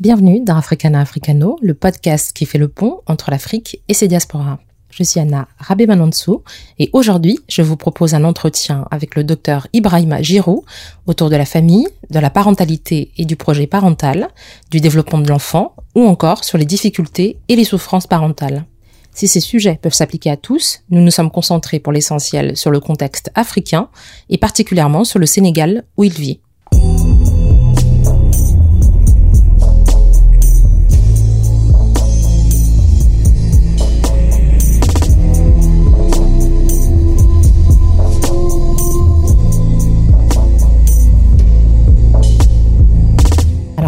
[0.00, 4.60] Bienvenue dans Africana Africano, le podcast qui fait le pont entre l'Afrique et ses diasporas.
[4.90, 6.44] Je suis Anna Rabé-Manonsou
[6.78, 10.62] et aujourd'hui, je vous propose un entretien avec le docteur Ibrahima Giroud
[11.06, 14.28] autour de la famille, de la parentalité et du projet parental,
[14.70, 18.66] du développement de l'enfant ou encore sur les difficultés et les souffrances parentales.
[19.14, 22.78] Si ces sujets peuvent s'appliquer à tous, nous nous sommes concentrés pour l'essentiel sur le
[22.78, 23.88] contexte africain
[24.30, 26.38] et particulièrement sur le Sénégal où il vit.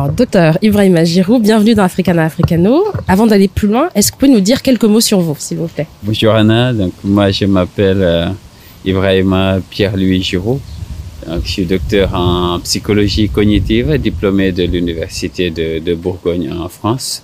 [0.09, 2.85] Docteur Ibrahim Giroud, bienvenue dans Africana Africano.
[3.07, 5.59] Avant d'aller plus loin, est-ce que vous pouvez nous dire quelques mots sur vous, s'il
[5.59, 5.87] vous plaît?
[6.03, 8.29] Bonjour Anna, donc moi je m'appelle euh,
[8.85, 10.61] Ibrahima Pierre-Louis Giroud.
[11.45, 17.23] je suis docteur en psychologie cognitive, diplômé de l'Université de, Bourgogne en France.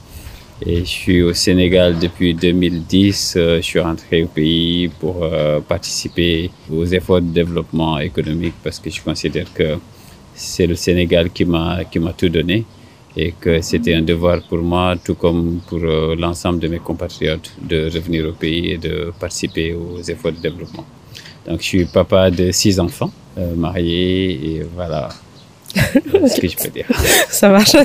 [0.65, 3.35] Et je suis au Sénégal depuis 2010.
[3.37, 8.79] Euh, je suis rentré au pays pour euh, participer aux efforts de développement économique parce
[8.79, 9.77] que je considère que
[10.37, 12.65] c'est le Sénégal qui m'a qui m'a tout donné
[13.17, 17.51] et que c'était un devoir pour moi, tout comme pour euh, l'ensemble de mes compatriotes,
[17.63, 20.85] de revenir au pays et de participer aux efforts de développement.
[21.49, 25.09] Donc, je suis papa de six enfants, euh, marié, et voilà.
[25.75, 26.87] ce que je peux dire.
[27.31, 27.77] Ça marche.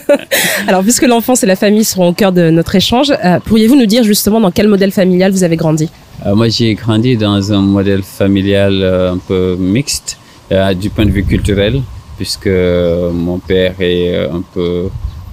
[0.67, 3.85] Alors, puisque l'enfance et la famille seront au cœur de notre échange, euh, pourriez-vous nous
[3.85, 5.89] dire justement dans quel modèle familial vous avez grandi?
[6.25, 10.19] Moi, j'ai grandi dans un modèle familial un peu mixte
[10.79, 11.81] du point de vue culturel,
[12.21, 12.55] puisque
[13.25, 14.89] mon père est un peu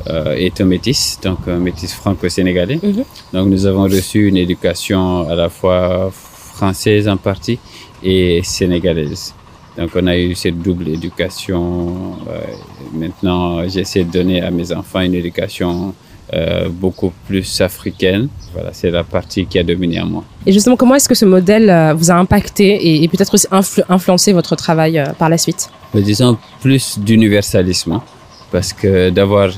[0.06, 2.80] euh, est un métis, donc un métis franco-sénégalais.
[2.82, 3.04] Mhm.
[3.34, 7.58] Donc nous avons reçu une éducation à la fois française en partie
[8.02, 9.34] et sénégalaise.
[9.76, 12.16] Donc on a eu cette double éducation.
[12.26, 12.40] Euh,
[12.94, 15.94] maintenant, j'essaie de donner à mes enfants une éducation
[16.32, 18.28] euh, beaucoup plus africaine.
[18.52, 20.24] Voilà, c'est la partie qui a dominé en moi.
[20.46, 23.46] Et justement, comment est-ce que ce modèle vous a impacté et, peut-être aussi
[23.88, 25.68] influencé votre travail par la suite?
[25.94, 28.00] Disons plus d'universalisme,
[28.50, 29.50] parce que d'avoir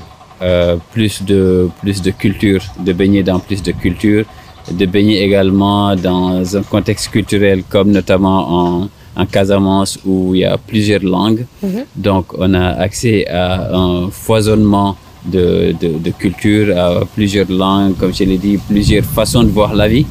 [0.42, 4.24] euh, plus de plus de culture, de baigner dans plus de culture,
[4.70, 10.44] de baigner également dans un contexte culturel comme notamment en, en Casamance où il y
[10.46, 11.44] a plusieurs langues.
[11.62, 11.84] Mhm.
[11.94, 18.14] Donc on a accès à un foisonnement de, de, de, culture, à plusieurs langues, comme
[18.14, 20.06] je l'ai dit, plusieurs façons de voir la vie.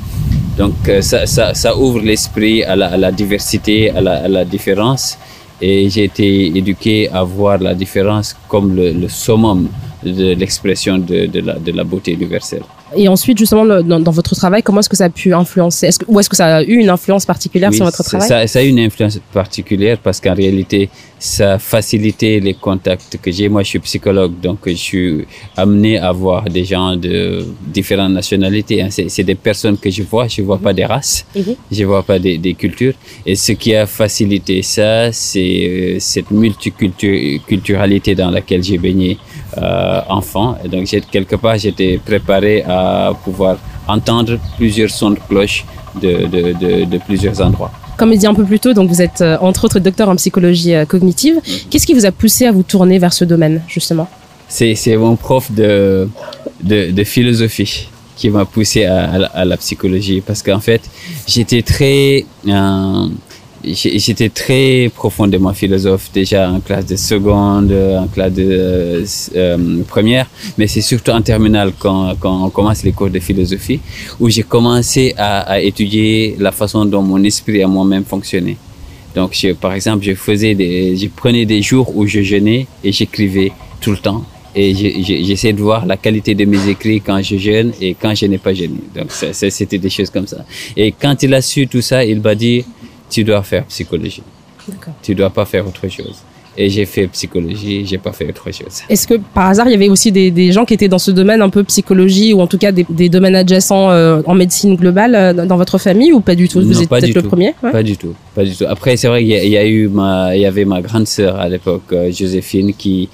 [0.58, 4.28] Donc euh, ça, ça, ça ouvre l'esprit à la, à la, diversité, à la, à
[4.28, 5.18] la différence.
[5.62, 9.68] Et j'ai été éduqué à voir la différence comme le, le summum
[10.03, 12.64] de l'expression de, de, la, de la beauté universelle.
[12.95, 15.89] Et ensuite, justement, dans, dans, votre travail, comment est-ce que ça a pu influencer?
[16.00, 18.27] Que, Ou est-ce que ça a eu une influence particulière sur votre travail?
[18.27, 20.89] ça, ça, a eu une influence particulière parce qu'en réalité,
[21.19, 23.50] ça a facilité les contacts que j'ai.
[23.50, 28.81] Moi, je suis psychologue, donc je suis amené à voir des gens de différentes nationalités.
[28.81, 28.89] Hein.
[28.89, 31.56] C'est des personnes que je vois, je vois pas des races, mhm.
[31.71, 32.94] je vois pas des, des, cultures.
[33.25, 39.17] Et ce qui a facilité ça, c'est euh, cette multiculturalité dans laquelle j'ai baigné
[39.58, 40.58] enfant.
[40.64, 43.58] Et donc, quelque part, j'étais préparé à pouvoir
[43.90, 45.66] entendre plusieurs sons de cloche
[46.02, 47.72] de, de, de, plusieurs endroits.
[47.98, 50.16] Comme il dit un peu plus tôt, donc vous êtes euh, entre autres docteur en
[50.16, 51.36] psychologie euh, cognitive.
[51.36, 51.68] Mm-hmm.
[51.70, 54.08] Qu'est-ce qui vous a poussé à vous tourner vers ce domaine, justement?
[54.48, 56.10] C'est mon prof de,
[56.64, 60.81] de, de, philosophie qui m'a poussé à, à, la psychologie parce qu'en fait,
[61.28, 62.26] j'étais très...
[62.48, 63.08] Euh,
[63.64, 69.03] j'étais très profondément philosophe déjà en classe de seconde, en classe de
[69.36, 70.28] euh, première,
[70.58, 73.80] mais c'est surtout en terminale quand, quand on commence les cours de philosophie
[74.19, 78.58] où j'ai commencé à, à, étudier la façon dont mon esprit à moi-même fonctionnait.
[79.16, 82.92] Donc, je, par exemple, je faisais des, je prenais des jours où je jeûnais et
[82.92, 84.24] j'écrivais tout le temps.
[84.56, 88.25] Et j'essaie de voir la qualité de mes écrits quand je jeûne et quand je
[88.25, 88.80] n'ai pas jeûné.
[88.96, 90.44] Donc, c'était des choses comme ça.
[90.75, 92.66] Et quand il a su tout ça, il m'a dit,
[93.09, 94.24] tu dois faire psychologie.
[95.02, 96.18] Tu dois pas faire autre chose.
[96.58, 98.81] Et j'ai fait psychologie, j'ai pas fait autre chose.
[98.90, 101.12] Est-ce que par hasard il y avait aussi des, des, gens qui étaient dans ce
[101.12, 104.75] domaine un peu psychologie ou en tout cas des, des domaines adjacents euh, en médecine
[104.75, 106.60] globale euh, dans votre famille ou pas du tout?
[106.60, 108.66] Vous êtes peut-être le premier Pas du tout, pas du tout.
[108.68, 111.48] Après c'est vrai qu'il y, a eu ma, il y avait ma grande sœur à
[111.48, 113.07] l'époque, euh, Joséphine, qui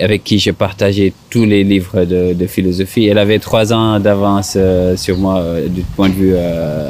[0.00, 3.06] avec qui je partageais tous les livres de, de philosophie.
[3.06, 4.56] Elle avait trois ans d'avance
[4.96, 6.34] sur moi du point de vue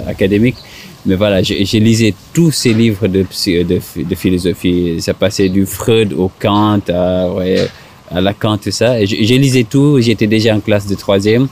[0.06, 0.56] académique.
[1.06, 5.00] Mais voilà, j'ai lisé tous ces livres de, de, de, philosophie.
[5.00, 7.68] Ça passait du Freud au Kant, à, ouais,
[8.10, 9.02] à Lacan, tout ça.
[9.04, 10.00] J'ai lisé tout.
[10.00, 11.48] J'étais déjà en classe de troisième.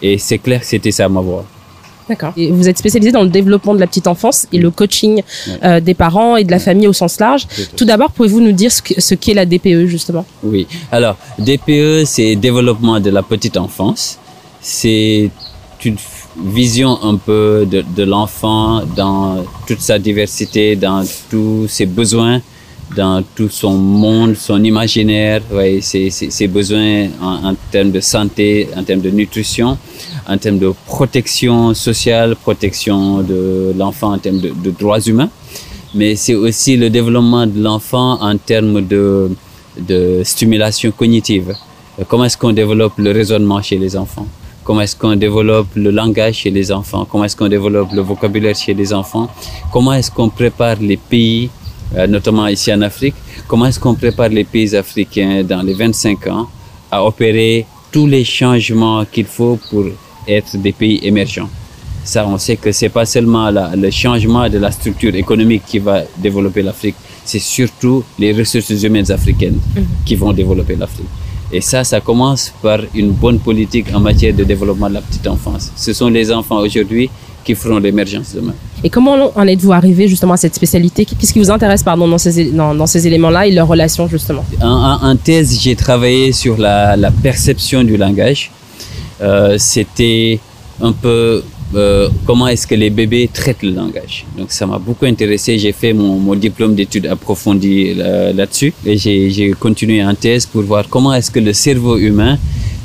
[0.00, 1.44] Et c'est clair que c'était ça ma voix.
[2.08, 2.32] D'accord.
[2.36, 5.22] Vous êtes spécialisé dans le développement de la petite enfance et le coaching
[5.62, 7.46] euh, des parents et de la famille au sens large.
[7.76, 10.26] Tout d'abord, pouvez-vous nous dire ce qu'est la DPE justement?
[10.42, 10.66] Oui.
[10.90, 14.18] Alors, DPE, c'est développement de la petite enfance.
[14.60, 15.30] C'est
[15.84, 15.96] une
[16.36, 22.40] vision un peu de, l'enfant dans toute sa diversité, dans tous ses besoins,
[22.96, 25.42] dans tout son monde, son imaginaire,
[25.80, 29.78] ses, besoins en, termes de santé, en termes de nutrition,
[30.28, 35.30] en termes de protection sociale, protection de l'enfant en termes de, de, droits humains.
[35.94, 39.30] Mais c'est aussi le développement de l'enfant en termes de,
[39.78, 41.54] de stimulation cognitive.
[42.08, 44.26] Comment est-ce qu'on développe le raisonnement chez les enfants?
[44.64, 47.04] Comment est-ce qu'on développe le langage chez les enfants?
[47.04, 49.28] Comment est-ce qu'on développe le vocabulaire chez les enfants?
[49.72, 51.50] Comment est-ce qu'on prépare les pays
[51.96, 53.14] euh, notamment ici en Afrique,
[53.46, 56.48] comment est-ce qu'on prépare les pays africains dans les 25 ans
[56.90, 59.84] à opérer tous les changements qu'il faut pour
[60.26, 61.50] être des pays émergents?
[62.02, 65.78] Ça, on sait que c'est pas seulement la, le changement de la structure économique qui
[65.78, 69.80] va développer l'Afrique, c'est surtout les ressources humaines africaines mmh.
[70.06, 71.06] qui vont développer l'Afrique.
[71.52, 75.26] Et ça, ça commence par une bonne politique en matière de développement de la petite
[75.26, 75.70] enfance.
[75.76, 77.10] Ce sont les enfants aujourd'hui
[77.44, 78.54] qui feront l'émergence demain.
[78.84, 81.04] Et comment en êtes-vous arrivé justement à cette spécialité?
[81.04, 84.44] Qu'est-ce qui vous intéresse pardon, dans ces, dans, dans ces éléments-là et leurs relations justement?
[84.60, 88.50] En, en, en, thèse, j'ai travaillé sur la, la, perception du langage.
[89.20, 90.40] Euh, C'était
[90.80, 91.42] un peu
[91.74, 94.24] euh, comment est-ce que les bébés traitent le langage?
[94.36, 95.58] Donc ça m'a beaucoup intéressé.
[95.58, 100.88] J'ai fait mon, mon diplôme d'études approfondies là-dessus et j'ai continué en thèse pour voir
[100.88, 102.38] comment est-ce que le cerveau humain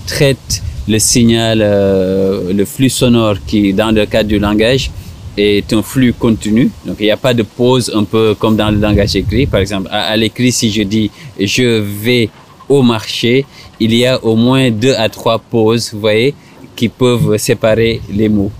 [0.05, 4.89] traite le signal, euh, le flux sonore qui, dans le cadre du langage,
[5.37, 6.71] est un flux continu.
[6.85, 9.45] Donc, il n'y a pas de pause un peu comme dans le langage écrit.
[9.45, 12.29] Par exemple, à, à l'écrit, si je dis je vais
[12.69, 13.45] au marché,
[13.79, 16.33] il y a au moins deux à trois pauses, vous voyez,
[16.75, 18.51] qui peuvent séparer les mots.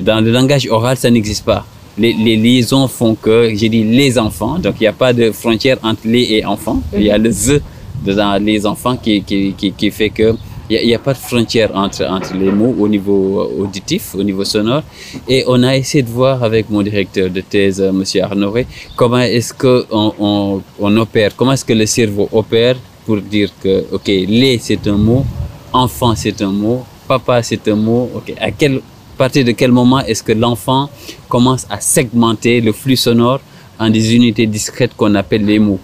[0.00, 1.64] Dans le langage oral, ça n'existe pas.
[1.98, 5.76] Les, liaisons font que, j'ai dit les enfants, donc il n'y a pas de frontière
[5.82, 6.80] entre les et enfants.
[6.94, 7.60] Il y a le z
[8.04, 10.34] dans les enfants qui, qui, qui, fait que
[10.70, 14.42] il n'y a, pas de frontière entre, entre les mots au niveau auditif, au niveau
[14.42, 14.82] sonore.
[15.28, 18.02] Et on a essayé de voir avec mon directeur de thèse, M.
[18.22, 18.66] Arnoré,
[18.96, 19.84] comment est-ce qu'on
[20.18, 24.86] on, on opère, comment est-ce que le cerveau opère pour dire que, OK, les c'est
[24.86, 25.26] un mot,
[25.74, 28.80] enfant c'est un mot, papa c'est un mot, OK, à quel
[29.14, 30.88] à partir de quel moment est-ce que l'enfant
[31.28, 33.40] commence à segmenter le flux sonore
[33.78, 35.80] en des unités discrètes qu'on appelle les mots?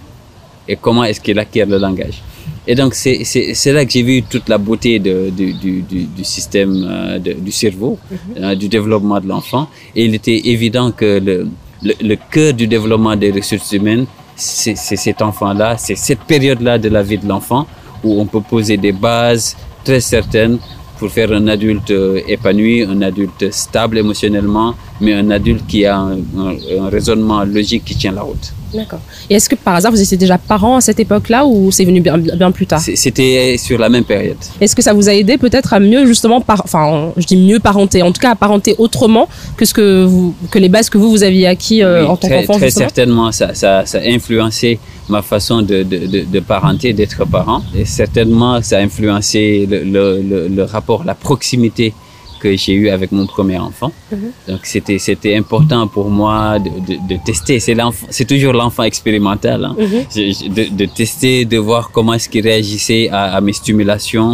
[0.66, 2.22] Et comment est-ce qu'il acquiert le langage?
[2.66, 6.86] Et donc, c'est là que j'ai vu toute la beauté de, du, du, du, système
[6.86, 8.42] euh, de, du cerveau, -hmm.
[8.42, 9.69] euh, du développement de l'enfant.
[9.96, 11.48] Et il était évident que le,
[11.82, 16.88] le, le cœur du développement des ressources humaines, c'est cet enfant-là, c'est cette période-là de
[16.96, 17.66] la vie de l'enfant
[18.04, 20.58] où on peut poser des bases très certaines
[20.99, 21.93] pour faire un adulte
[22.27, 28.12] épanoui, un adulte stable émotionnellement, mais un adulte qui a un raisonnement logique qui tient
[28.12, 28.53] la route.
[28.75, 29.00] D'accord.
[29.31, 32.00] Et est-ce que par hasard vous étiez déjà parent à cette époque-là ou c'est venu
[32.00, 32.81] bien, bien, plus tard?
[32.81, 34.37] C'était sur la même période.
[34.61, 37.61] Est-ce que ça vous a aidé peut-être à mieux justement, par, enfin je dis mieux
[37.61, 40.99] parenter, en tout cas à parenter autrement que ce que vous, que les bases que
[40.99, 44.03] vous vous aviez acquis euh, oui, en tant qu'enfant Très certainement, ça, ça, ça, a
[44.09, 44.79] influencé
[45.09, 47.62] ma façon de, de, de, de parenter, d'être parent.
[47.75, 51.94] Et certainement, ça a influencé le, le, le, le rapport, la proximité
[52.38, 53.90] que j'ai eu avec mon premier enfant.
[54.12, 54.50] Mm -hmm.
[54.50, 57.56] Donc c'était c'était important pour moi de, de, de tester.
[57.67, 59.58] C'est l'enfant, c'est toujours l'enfant expérimental.
[59.69, 59.75] Hein.
[59.79, 60.55] Mm -hmm.
[60.56, 64.31] de, de, tester, de voir comment est-ce qu'il réagissait à, à, mes stimulations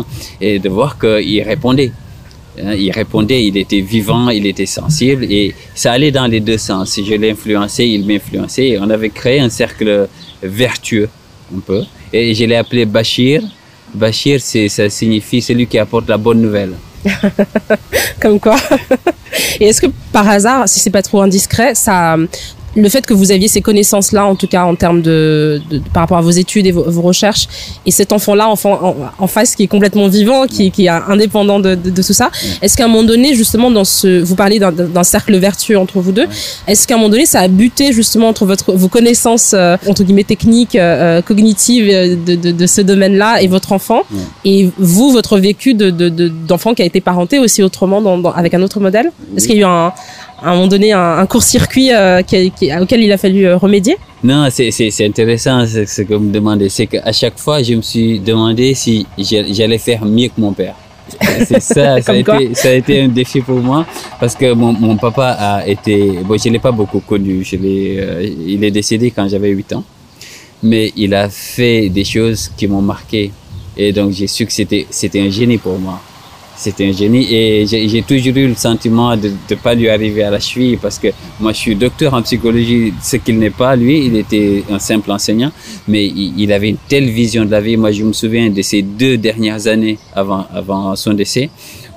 [0.47, 1.93] et de voir qu'il répondait.
[2.85, 5.45] Il répondait, il était vivant, il était sensible et
[5.83, 6.85] ça allait dans les deux sens.
[6.95, 8.69] Si je l'ai influencé, il m'influençait.
[8.85, 9.89] On avait créé un cercle
[10.63, 11.09] vertueux
[11.57, 11.81] un peu
[12.13, 13.39] et je l'ai appelé Bachir.
[14.03, 16.75] Bachir, ça signifie celui qui apporte la bonne nouvelle.
[18.21, 18.57] Comme quoi.
[19.61, 22.17] Et est-ce que par hasard, si c'est pas trop indiscret, ça,
[22.77, 26.03] le fait que vous aviez ces connaissances-là, en tout cas en termes de, de, par
[26.03, 27.49] rapport à vos études et vos, vos recherches,
[27.87, 31.61] et cet enfant-là enfant, en, en, face qui est complètement vivant, qui, qui est indépendant
[31.61, 32.31] de, de, tout ça,
[32.63, 36.13] est-ce qu'à un moment donné, justement, dans ce, vous parlez d'un cercle vertueux entre vous
[36.13, 36.27] deux,
[36.67, 40.03] est-ce qu'à un moment donné, ça a buté justement entre votre, vos connaissances euh, entre
[40.03, 44.03] guillemets techniques, euh, cognitives euh, de, de, ce domaine-là et votre enfant,
[44.45, 48.55] et vous, votre vécu d'enfant de, qui a été parenté aussi autrement dans, dans, avec
[48.55, 49.13] un autre modèle?
[49.37, 49.93] Est-ce qu'il y a eu un
[50.43, 53.57] à un moment donné un, un court-circuit euh, qui, qui, auquel il a fallu euh,
[53.57, 56.69] remédier Non, c'est intéressant ce que vous me demandez.
[56.69, 60.75] C'est qu'à chaque fois, je me suis demandé si j'allais faire mieux que mon père.
[61.47, 63.87] C'est ça, ça a, été, ça a été un défi pour moi
[64.19, 68.27] parce que mon, mon papa a été, bon, je l'ai pas beaucoup connu, je euh,
[68.47, 69.85] il est décédé quand j'avais 8 ans,
[70.63, 73.33] mais il a fait des choses qui m'ont marqué
[73.77, 76.01] et donc j'ai su que c'était un génie pour moi.
[76.65, 80.31] C'était un génie et j'ai toujours eu le sentiment de ne pas lui arriver à
[80.31, 84.07] la cheville parce que moi je suis docteur en psychologie, ce qu'il n'est pas lui,
[84.07, 85.53] il était un simple enseignant,
[85.87, 87.77] mais il, avait une telle vision de la vie.
[87.77, 91.51] Moi je me souviens de ces deux dernières années avant, avant son décès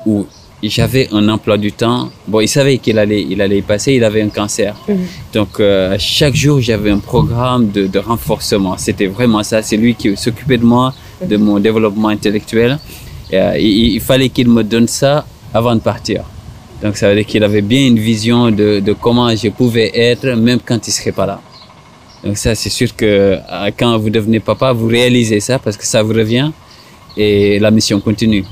[0.05, 0.25] où
[0.61, 2.09] j'avais un emploi du temps.
[2.27, 4.75] Bon, il savait qu'il allait, il allait y passer, il avait un cancer.
[4.89, 4.97] Mhm.
[5.33, 8.75] Donc, euh, chaque jour, j'avais un programme de, de renforcement.
[8.77, 9.61] C'était vraiment ça.
[9.61, 10.93] C'est lui qui s'occupait de moi,
[11.23, 12.79] de mon développement intellectuel.
[13.33, 16.23] Euh, il, fallait qu'il me donne ça avant de partir.
[16.81, 20.27] Donc ça veut dire qu'il avait bien une vision de, de, comment je pouvais être
[20.35, 21.41] même quand il serait pas là.
[22.23, 25.85] Donc ça c'est sûr que euh, quand vous devenez papa, vous réalisez ça parce que
[25.85, 26.51] ça vous revient
[27.17, 28.45] et la mission continue.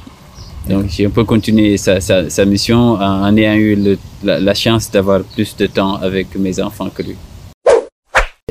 [0.67, 4.89] Donc j'ai un peu continué sa, sa, sa mission en ayant eu la, la chance
[4.91, 7.15] d'avoir plus de temps avec mes enfants que lui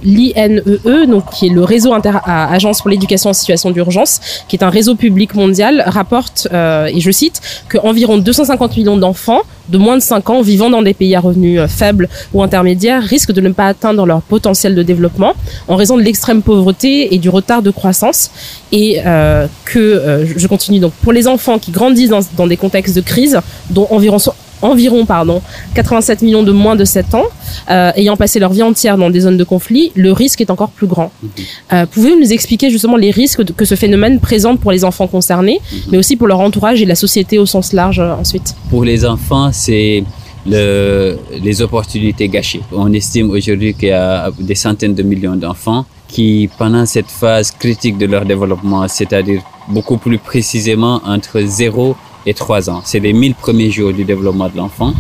[0.05, 4.57] l'INEE, e, donc qui est le réseau inter agence pour l'éducation en situation d'urgence, qui
[4.57, 9.41] est un réseau public mondial, rapporte, euh, et je cite, que environ 250 millions d'enfants
[9.71, 13.03] de moins de 5 ans vivant dans des pays à revenus euh, faibles ou intermédiaires
[13.03, 15.33] risquent de ne pas atteindre leur potentiel de développement
[15.69, 18.31] en raison de l'extrême pauvreté et du retard de croissance.
[18.73, 22.95] Et euh, que, je continue, donc pour les enfants qui grandissent dans, dans des contextes
[22.95, 24.19] de crise, dont environ
[24.63, 25.43] environ pardon,
[25.75, 27.25] 87 millions de moins de 7 ans,
[27.71, 30.71] euh, ayant passé leur vie entière dans des zones de conflit, le risque est encore
[30.71, 31.11] plus grand.
[31.23, 31.31] Mhm.
[31.73, 35.61] Euh, Pouvez-vous nous expliquer justement les risques que ce phénomène présente pour les enfants concernés,
[35.61, 35.79] mhm.
[35.93, 38.55] mais aussi pour leur entourage et la société au sens large euh, ensuite?
[38.71, 40.05] Pour les enfants, c'est
[40.47, 42.61] le, les opportunités gâchées.
[42.73, 47.51] On estime aujourd'hui qu'il y a des centaines de millions d'enfants qui, pendant cette phase
[47.51, 51.97] critique de leur développement, c'est-à-dire beaucoup plus précisément entre 0
[52.27, 52.83] et 3 ans.
[52.85, 54.95] C'est les 1000 premiers jours du développement de l'enfant.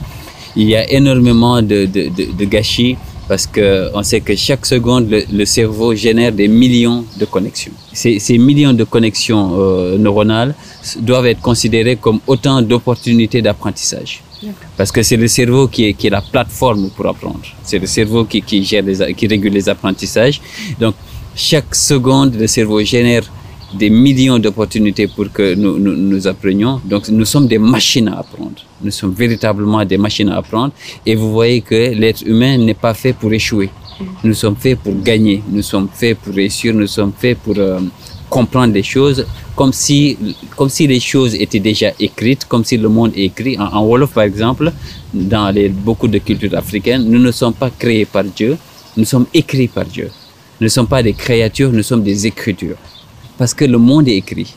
[0.56, 2.96] Il y a énormément de, de, de, de gâchis
[3.28, 7.72] parce que on sait que chaque seconde, le, cerveau génère des millions de connexions.
[7.92, 10.54] Ces, ces millions de connexions euh, neuronales
[11.00, 14.22] doivent être considérées comme autant d'opportunités d'apprentissage.
[14.76, 17.40] Parce que c'est le cerveau qui est, qui est la plateforme pour apprendre.
[17.62, 20.38] C'est le cerveau qui, qui, gère les, qui régule les apprentissages.
[20.78, 20.94] Donc,
[21.34, 23.22] chaque seconde, le cerveau génère
[23.78, 26.80] des millions d'opportunités pour que nous, apprenions.
[26.84, 28.60] Donc nous sommes des machines à apprendre.
[28.82, 30.72] Nous sommes véritablement des machines à apprendre.
[31.04, 33.70] Et vous voyez que l'être humain n'est pas fait pour échouer.
[34.22, 35.42] Nous sommes faits pour gagner.
[35.50, 36.74] Nous sommes faits pour réussir.
[36.74, 37.80] Nous sommes faits pour euh,
[38.28, 40.18] comprendre les choses comme si,
[40.56, 43.56] comme si les choses étaient déjà écrites, comme si le monde est écrit.
[43.58, 44.72] En, en Wolof, par exemple,
[45.12, 48.56] dans les, beaucoup de cultures africaines, nous ne sommes pas créés par Dieu.
[48.96, 50.10] Nous sommes écrits par Dieu.
[50.60, 52.76] Nous ne sommes pas des créatures, nous sommes des écritures.
[53.38, 54.54] Parce que le monde est écrit.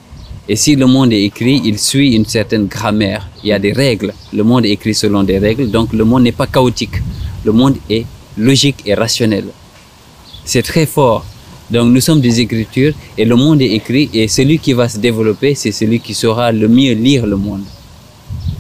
[0.50, 3.28] Et si le monde est écrit, il suit une certaine grammaire.
[3.44, 4.14] Il y a des règles.
[4.32, 5.70] Le monde est écrit selon des règles.
[5.70, 7.02] Donc le monde n'est pas chaotique.
[7.44, 8.06] Le monde est
[8.38, 9.46] logique et rationnel.
[10.46, 11.26] C'est très fort.
[11.70, 14.98] Donc nous sommes des écritures et le monde est écrit et celui qui va se
[15.00, 17.64] développer, c'est celui qui saura le mieux lire le monde.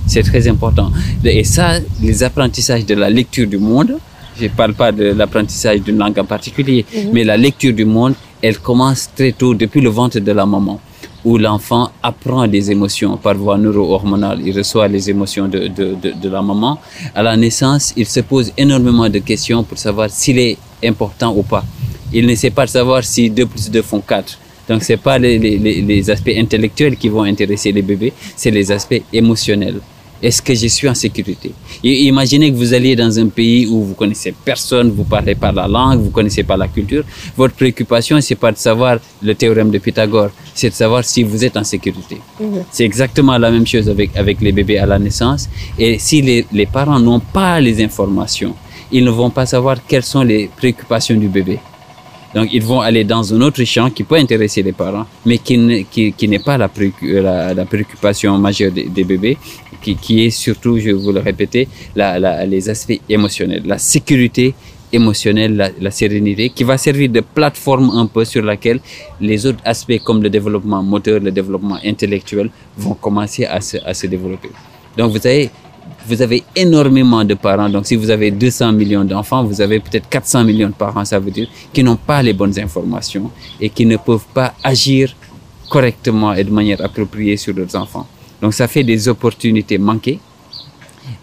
[0.07, 0.91] C'est très important.
[1.23, 3.97] Et ça, les apprentissages de la lecture du monde,
[4.37, 7.09] je ne parle pas de l'apprentissage d'une langue en particulier, mhm.
[7.13, 10.79] mais la lecture du monde, elle commence très tôt, depuis le ventre de la maman,
[11.25, 14.39] où l'enfant apprend des émotions par voie neuro-hormonale.
[14.45, 16.79] Il reçoit les émotions de, de, de, la maman.
[17.15, 21.43] À la naissance, il se pose énormément de questions pour savoir s'il est important ou
[21.43, 21.63] pas.
[22.13, 24.37] Il ne sait pas savoir si 2 plus 2 font 4.
[24.69, 28.51] Donc, ce n'est pas les, les, les aspects intellectuels qui vont intéresser les bébés, c'est
[28.51, 29.79] les aspects émotionnels.
[30.21, 31.51] Est-ce que je suis en sécurité?
[31.83, 35.51] Et Imaginez que vous alliez dans un pays où vous connaissez personne, vous parlez pas
[35.51, 37.03] la langue, vous connaissez pas la culture.
[37.35, 41.43] Votre préoccupation, c'est pas de savoir le théorème de Pythagore, c'est de savoir si vous
[41.45, 42.17] êtes en sécurité.
[42.39, 42.63] Mhm.
[42.71, 45.49] C'est exactement la même chose avec, avec les bébés à la naissance.
[45.77, 48.55] Et si les, les parents n'ont pas les informations,
[48.91, 51.59] ils ne vont pas savoir quelles sont les préoccupations du bébé.
[52.35, 55.57] Donc, ils vont aller dans un autre champ qui peut intéresser les parents, mais qui,
[55.57, 56.69] n'est qui, qui pas la,
[57.01, 59.37] la, la, préoccupation majeure des, des bébés
[59.81, 64.53] qui, est surtout, je vous le répéter, les aspects émotionnels, la sécurité
[64.91, 68.79] émotionnelle, la, sérénité, qui va servir de plateforme un peu sur laquelle
[69.19, 73.93] les autres aspects comme le développement moteur, le développement intellectuel vont commencer à se, à
[73.93, 74.49] se développer.
[74.97, 75.49] Donc vous savez,
[76.05, 77.69] vous avez énormément de parents.
[77.69, 81.19] Donc si vous avez 200 millions d'enfants, vous avez peut-être 400 millions de parents, ça
[81.19, 83.29] veut dire, qui n'ont pas les bonnes informations
[83.59, 85.15] et qui ne peuvent pas agir
[85.69, 88.07] correctement et de manière appropriée sur leurs enfants.
[88.41, 90.19] Donc ça fait des opportunités manquées.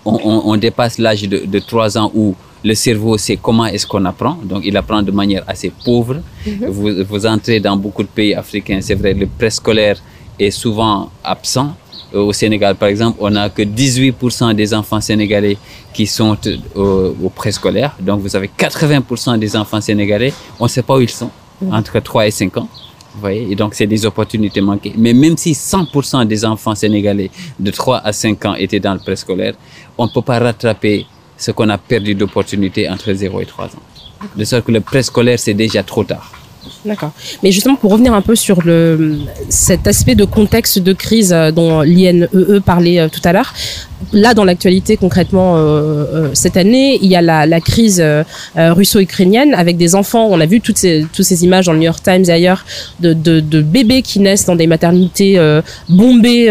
[0.04, 3.86] On, on, on dépasse l'âge de, de 3 ans où le cerveau sait comment est-ce
[3.86, 4.38] qu'on apprend.
[4.42, 6.14] Donc il apprend de manière assez pauvre.
[6.14, 6.68] Mm -hmm.
[6.76, 9.98] vous, vous entrez dans beaucoup de pays africains, c'est vrai, le préscolaire
[10.44, 11.68] est souvent absent.
[12.28, 15.56] Au Sénégal, par exemple, on n'a que 18% des enfants sénégalais
[15.94, 16.36] qui sont
[16.82, 17.92] au, au préscolaire.
[18.06, 21.78] Donc vous avez 80% des enfants sénégalais, on ne sait pas où ils sont, -hmm.
[21.78, 22.68] entre 3 et 5 ans.
[23.14, 24.92] Vous voyez Et donc, c'est des opportunités manquées.
[24.96, 29.00] Mais même si 100% des enfants sénégalais de 3 à 5 ans étaient dans le
[29.00, 29.54] préscolaire,
[29.96, 31.06] on ne peut pas rattraper
[31.36, 33.68] ce qu'on a perdu d'opportunités entre 0 et 3 ans.
[34.36, 36.32] De sorte que le préscolaire, c'est déjà trop tard.
[36.84, 37.12] D'accord.
[37.42, 39.18] Mais justement, pour revenir un peu sur le,
[39.48, 42.28] cet aspect de contexte de crise euh, dont l'INEE
[42.64, 43.52] parlait euh, tout à l'heure,
[44.12, 48.04] là, dans l'actualité, concrètement, euh, cette année, il y a la, la crise
[48.56, 50.28] russo-ukrainienne avec des enfants.
[50.30, 52.64] On a vu toutes ces, toutes ces images dans le New York Times et ailleurs
[53.00, 55.38] de, de, de bébés qui naissent dans des maternités
[55.88, 56.50] bombées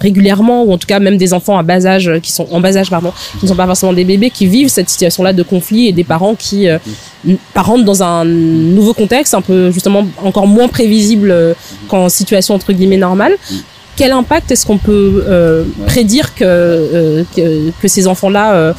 [0.00, 2.76] régulièrement, ou en tout cas même des enfants à bas âge qui sont en bas
[2.76, 5.88] âge, pardon, qui ne sont pas forcément des bébés, qui vivent cette situation-là de conflit
[5.88, 6.68] et des parents qui
[7.54, 11.54] rentrent dans un nouveau contexte, un peu justement encore moins prévisible euh,
[11.88, 13.36] qu'en situation entre guillemets normale.
[13.96, 18.74] Quel impact est-ce qu'on peut euh, prédire que, euh, que, que ces enfants-là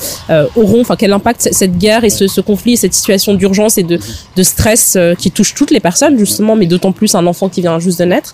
[0.56, 3.98] auront Enfin, quel impact cette guerre et ce, ce conflit, cette situation d'urgence et de,
[4.36, 7.80] de stress qui touche toutes les personnes justement, mais d'autant plus un enfant qui vient
[7.80, 8.34] juste de naître,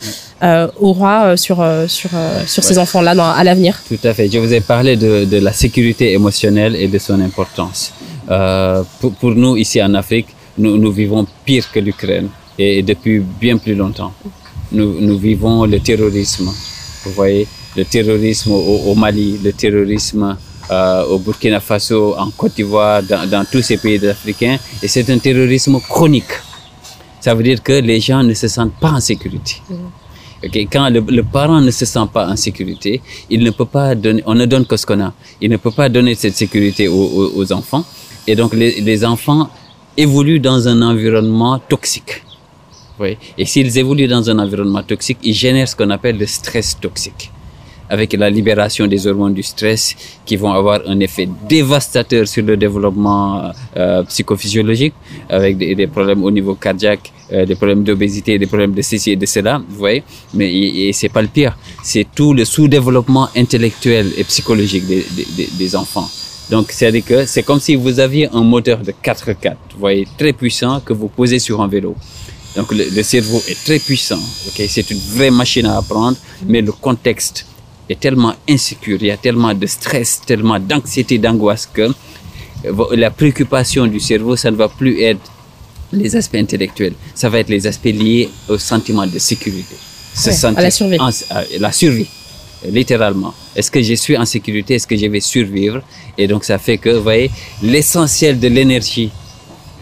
[0.80, 2.10] aura sur sur
[2.48, 3.80] sur ces enfants-là à l'avenir?
[3.88, 4.30] Tout à fait.
[4.32, 7.94] Je vous ai parlé de, de la sécurité émotionnelle et de son importance.
[9.00, 13.58] pour, pour nous ici en Afrique, nous, nous vivons pire que l'Ukraine et depuis bien
[13.58, 14.14] plus longtemps.
[14.72, 16.50] Nous, nous, vivons le terrorisme.
[17.06, 20.38] Vous voyez, le terrorisme au, au Mali, le terrorisme
[20.70, 24.58] euh, au Burkina Faso, en Côte d'Ivoire, dans, dans, tous ces pays africains.
[24.82, 26.32] Et c'est un terrorisme chronique.
[27.20, 29.56] Ça veut dire que les gens ne se sentent pas en sécurité.
[30.44, 30.66] Okay.
[30.72, 34.24] Quand le, le, parent ne se sent pas en sécurité, il ne peut pas donner,
[34.26, 35.14] on ne donne que ce qu'on a.
[35.40, 37.86] Il ne peut pas donner cette sécurité aux, aux, aux enfants.
[38.26, 39.50] Et donc les, les enfants
[39.98, 42.24] évoluent dans un environnement toxique.
[43.38, 47.32] Et s'ils évoluent dans un environnement toxique, ils génèrent ce qu'on appelle le stress toxique.
[47.90, 52.56] Avec la libération des hormones du stress qui vont avoir un effet dévastateur sur le
[52.56, 54.94] développement euh, psychophysiologique,
[55.30, 59.18] avec des, problèmes au niveau cardiaque, euh, des problèmes d'obésité, des problèmes de ceci et
[59.18, 60.04] de cela, vous voyez.
[60.34, 65.06] Mais et, et c'est pas le pire, c'est tout le sous-développement intellectuel et psychologique des,
[65.36, 66.10] des, des enfants.
[66.50, 70.34] Donc, c'est-à-dire que c'est comme si vous aviez un moteur de 4x4, vous voyez, très
[70.34, 71.96] puissant que vous posez sur un vélo.
[72.56, 74.66] Donc, le, le cerveau est très puissant, ok?
[74.68, 77.46] C'est une vraie machine à apprendre, mais le contexte
[77.90, 81.90] est tellement insécure, il y a tellement de stress, tellement d'anxiété, d'angoisse que
[82.94, 85.32] la préoccupation du cerveau, ça ne va plus être
[85.92, 89.76] les aspects intellectuels, ça va être les aspects liés au sentiment de sécurité.
[90.26, 90.98] Ouais, à la survie.
[91.00, 92.08] En, à la survie
[92.70, 93.34] littéralement.
[93.56, 94.76] Est-ce que je suis en sécurité?
[94.76, 95.82] Est-ce que je vais survivre?
[96.18, 97.32] Et donc ça fait que, vous voyez,
[97.64, 99.10] l'essentiel de l'énergie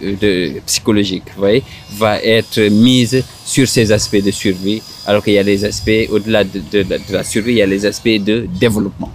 [0.02, 1.64] de, psychologique, vous voyez,
[1.98, 6.44] va être mise sur ces aspects de survie, alors qu'il y a les aspects, au-delà
[6.44, 9.12] de, de, de, la survie, il y a les aspects de développement.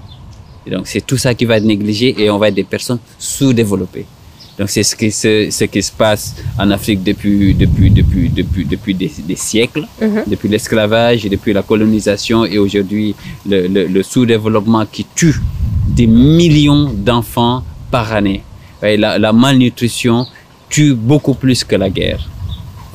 [0.66, 2.98] Et donc c'est tout ça qui va être négligé et on va être des personnes
[3.18, 4.06] sous-développées.
[4.58, 8.64] Donc c'est ce qui se ce qui se passe en Afrique depuis depuis depuis depuis
[8.64, 10.22] depuis des, des siècles, mm -hmm.
[10.32, 13.14] depuis l'esclavage, depuis la colonisation et aujourd'hui
[13.50, 15.34] le, le, le sous-développement qui tue
[15.98, 18.42] des millions d'enfants par année.
[18.82, 20.26] Et la, la malnutrition
[20.74, 22.28] tue beaucoup plus que la guerre.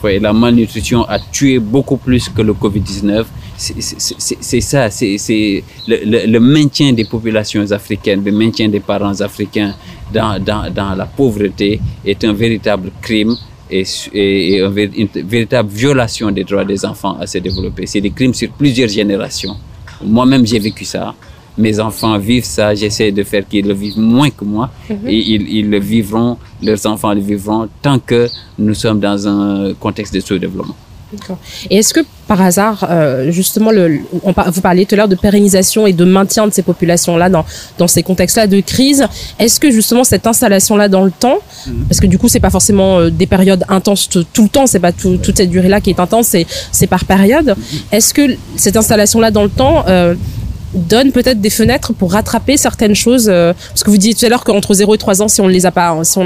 [0.04, 3.26] Et la malnutrition a tué beaucoup plus que le Covid-19.
[3.58, 9.74] C'est ça, c'est le, maintien des populations africaines, le maintien des parents africains
[10.14, 13.36] dans, dans, la pauvreté est un véritable crime
[13.72, 13.84] et
[14.58, 17.86] une véritable violation des droits des enfants à se développer.
[17.86, 19.56] C'est des crimes sur plusieurs générations.
[20.04, 21.14] Moi-même, j'ai vécu ça.
[21.66, 22.66] Mes enfants vivent ça.
[22.80, 24.66] J'essaie de faire qu'ils le vivent moins que moi.
[24.68, 25.10] Mm -hmm.
[25.14, 26.32] Et ils, ils, le vivront,
[26.68, 28.22] leurs enfants le vivront tant que
[28.66, 30.78] nous sommes dans un contexte de sous-développement.
[31.72, 35.16] Et est-ce que par hasard, euh, justement, le, on, vous parliez tout à l'heure de
[35.16, 37.46] pérennisation et de maintien de ces populations-là dans,
[37.80, 39.04] dans ces contextes-là de crise,
[39.40, 41.72] est-ce que justement cette installation-là dans le temps, mmh.
[41.88, 44.80] parce que du coup c'est pas forcément euh, des périodes intenses tout le temps, c'est
[44.80, 46.36] pas tout, toute cette durée-là qui est intense,
[46.72, 47.96] c'est par période, mmh.
[47.96, 50.14] est-ce que cette installation-là dans le temps euh,
[50.74, 54.30] donne peut-être des fenêtres pour rattraper certaines choses euh, parce que vous disiez tout à
[54.30, 56.26] l'heure qu'entre 0 et 3 ans si on ne les a pas si on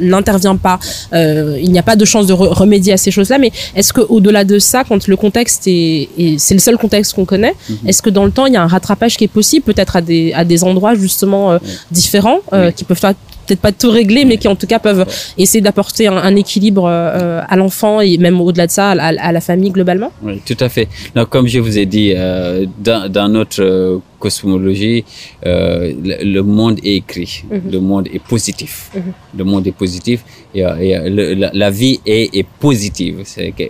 [0.00, 0.78] n'intervient pas
[1.12, 3.92] euh, il n'y a pas de chance de re remédier à ces choses-là mais est-ce
[3.92, 7.54] que au-delà de ça quand le contexte est, est c'est le seul contexte qu'on connaît
[7.68, 7.88] mm -hmm.
[7.88, 10.02] est-ce que dans le temps il y a un rattrapage qui est possible peut-être à
[10.10, 11.58] des à des endroits justement euh,
[11.90, 12.72] différents oui.
[12.76, 13.00] qui peuvent
[13.44, 15.04] peut-être pas tout régler, mais qui en tout cas peuvent
[15.38, 19.32] essayer d'apporter un, un, équilibre euh, à l'enfant et même au-delà de ça, à, à,
[19.32, 20.88] la famille globalement Oui, tout à fait.
[21.14, 25.04] Donc, comme je vous ai dit, euh, dans, dans, notre cosmologie,
[25.46, 27.72] euh, le, le, monde est écrit, mm -hmm.
[27.74, 28.72] le monde est positif.
[28.94, 29.38] Mm -hmm.
[29.38, 30.18] Le monde est positif
[30.54, 33.14] et, et le, la, la, vie est, est positive.
[33.32, 33.66] C'est que,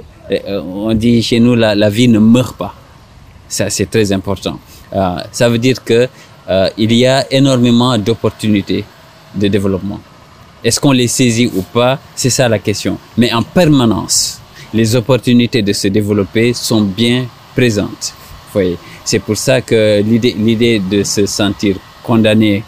[0.88, 2.72] on dit chez nous, la, la vie ne meurt pas.
[3.56, 4.56] Ça, c'est très important.
[5.38, 6.00] ça veut dire que
[6.84, 8.84] il y a énormément d'opportunités
[9.34, 10.00] de développement.
[10.62, 11.98] Est-ce qu'on les saisit ou pas?
[12.14, 12.98] C'est ça la question.
[13.16, 14.40] Mais en permanence.
[14.74, 18.12] les opportunités de se développer sont bien présentes.
[18.52, 22.62] Voyez, c'est pour ça que l'idée, l'idée de se sentir condamné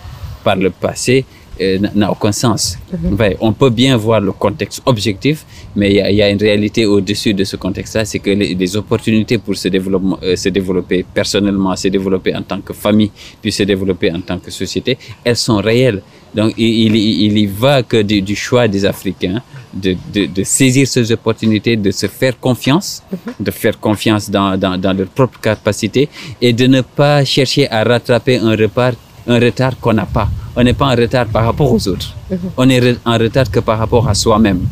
[0.44, 1.24] par le passé
[1.60, 2.78] euh, n'a aucun sens.
[3.18, 6.28] Ouais, on peut bien voir le contexte objectif, mais il y a, il y a
[6.30, 10.36] une réalité au-dessus de ce contexte-là, c'est que les, les opportunités pour se, développement, euh,
[10.36, 14.50] se développer personnellement, se développer en tant que famille, puis se développer en tant que
[14.50, 16.02] société, elles sont réelles.
[16.34, 19.40] Donc il, y va que du, du choix des Africains
[19.72, 23.02] de, de, de, saisir ces opportunités, de se faire confiance,
[23.40, 26.08] de faire confiance dans, dans, dans leur propre capacité
[26.40, 28.92] et de ne pas chercher à rattraper un retard,
[29.26, 30.28] un retard qu'on n'a pas.
[30.56, 32.14] On n'est pas en retard par rapport aux autres.
[32.56, 34.66] On est en retard que par rapport à soi-même.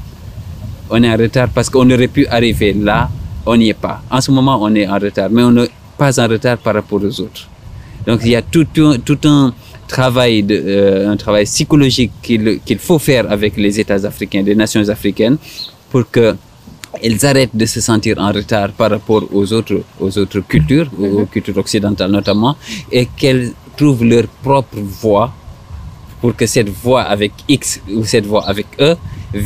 [0.91, 3.11] On est en retard parce qu'on aurait pu arriver là,
[3.47, 4.03] on n'y est pas.
[4.11, 7.01] En ce moment, on est en retard, mais on n'est pas en retard par rapport
[7.03, 7.49] aux autres.
[8.07, 8.67] Donc il y a tout
[9.05, 9.53] tout un
[9.99, 14.59] travail, de, euh, un travail psychologique qu'il qu'il faut faire avec les États africains, les
[14.65, 15.37] nations africaines,
[15.91, 16.27] pour que
[17.05, 20.89] elles arrêtent de se sentir en retard par rapport aux autres, aux autres cultures,
[21.25, 22.55] aux cultures occidentales notamment,
[22.99, 23.47] et qu'elles
[23.79, 25.29] trouvent leur propre voie
[26.21, 27.65] pour que cette voix avec X
[27.97, 28.91] ou cette voix avec E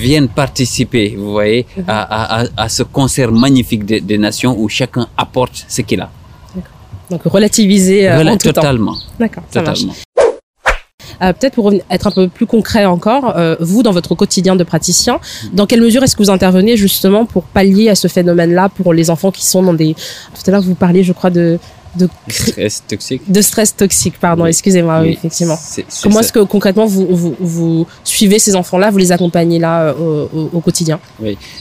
[0.05, 4.65] vienne participer, vous voyez, à, à, à, à ce concert magnifique des, des nations où
[4.81, 6.11] chacun apporte ce qu'il a.
[7.11, 9.85] Donc relativiser euh, en tout totalement, D'accord, ça marche.
[11.23, 14.65] Euh, Peut-être pour être un peu plus concret encore, euh, vous, dans votre quotidien de
[14.65, 15.19] praticien,
[15.53, 19.11] dans quelle mesure est-ce que vous intervenez justement pour pallier à ce phénomène-là pour les
[19.11, 19.95] enfants qui sont dans des...
[19.95, 21.59] Tout à l'heure, vous parliez, je crois, de,
[21.97, 23.23] de, Stress toxique.
[23.31, 24.51] de stress toxique, pardon, Oui.
[24.51, 25.59] excusez-moi, oui, Oui, effectivement.
[26.03, 30.27] Comment est-ce que concrètement vous, vous, vous suivez ces enfants-là, vous les accompagnez là euh,
[30.33, 31.01] au, au- au quotidien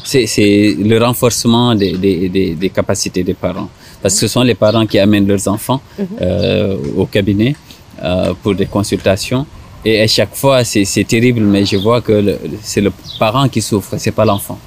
[0.04, 3.70] C'est c'est le renforcement des, des, des, des capacités des parents.
[4.02, 5.82] Parce que ce sont les parents qui amènent leurs enfants
[6.22, 7.56] euh, au cabinet
[8.04, 9.46] euh, pour des consultations.
[9.86, 13.96] Et à chaque fois, c'est terrible, mais je vois que c'est le parent qui souffre,
[13.98, 14.60] c'est pas l'enfant.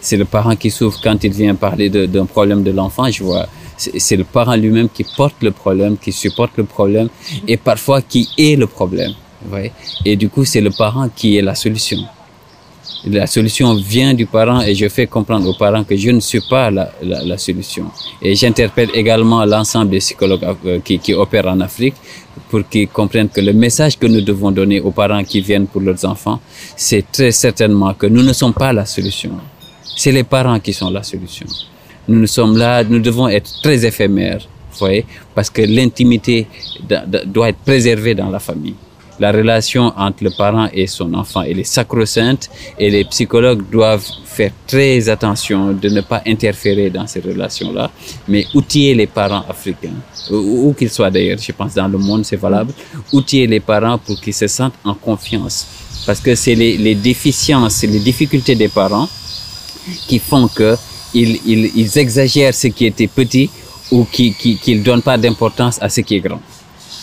[0.00, 3.10] C'est le parent qui souffre quand il vient parler d'un problème de l'enfant.
[3.10, 7.08] Je vois, c'est le parent lui-même qui porte le problème, qui supporte le problème
[7.48, 9.12] et parfois qui est le problème.
[9.48, 9.72] voyez.
[10.04, 11.98] Et du coup, c'est le parent qui est la solution.
[13.04, 16.40] La solution vient du parent et je fais comprendre aux parents que je ne suis
[16.48, 17.86] pas la, solution.
[18.20, 21.94] Et j'interpelle également l'ensemble des psychologues euh, qui, opèrent en Afrique
[22.48, 25.80] pour qu'ils comprennent que le message que nous devons donner aux parents qui viennent pour
[25.80, 26.40] leurs enfants,
[26.76, 29.32] c'est très certainement que nous ne sommes pas la solution.
[29.96, 31.46] C'est les parents qui sont la solution.
[32.06, 36.46] Nous nous sommes là, nous devons être très éphémères, vous voyez, parce que l'intimité
[37.26, 38.74] doit être préservée dans la famille.
[39.20, 44.50] La relation entre le parent et son enfant, est sacro-sainte et les psychologues doivent faire
[44.66, 47.90] très attention de ne pas interférer dans ces relations-là,
[48.26, 49.94] mais outiller les parents africains,
[50.30, 52.72] où, qu'ils soient d'ailleurs, je pense dans le monde c'est valable,
[53.12, 55.66] outiller les parents pour qu'ils se sentent en confiance.
[56.06, 59.08] Parce que c'est les, déficiences, les difficultés des parents
[60.08, 60.76] qui font que
[61.14, 63.50] ils, exagèrent ce qui était petit
[63.90, 66.40] ou qui qui qu'ils donnent pas d'importance à ce qui est grand.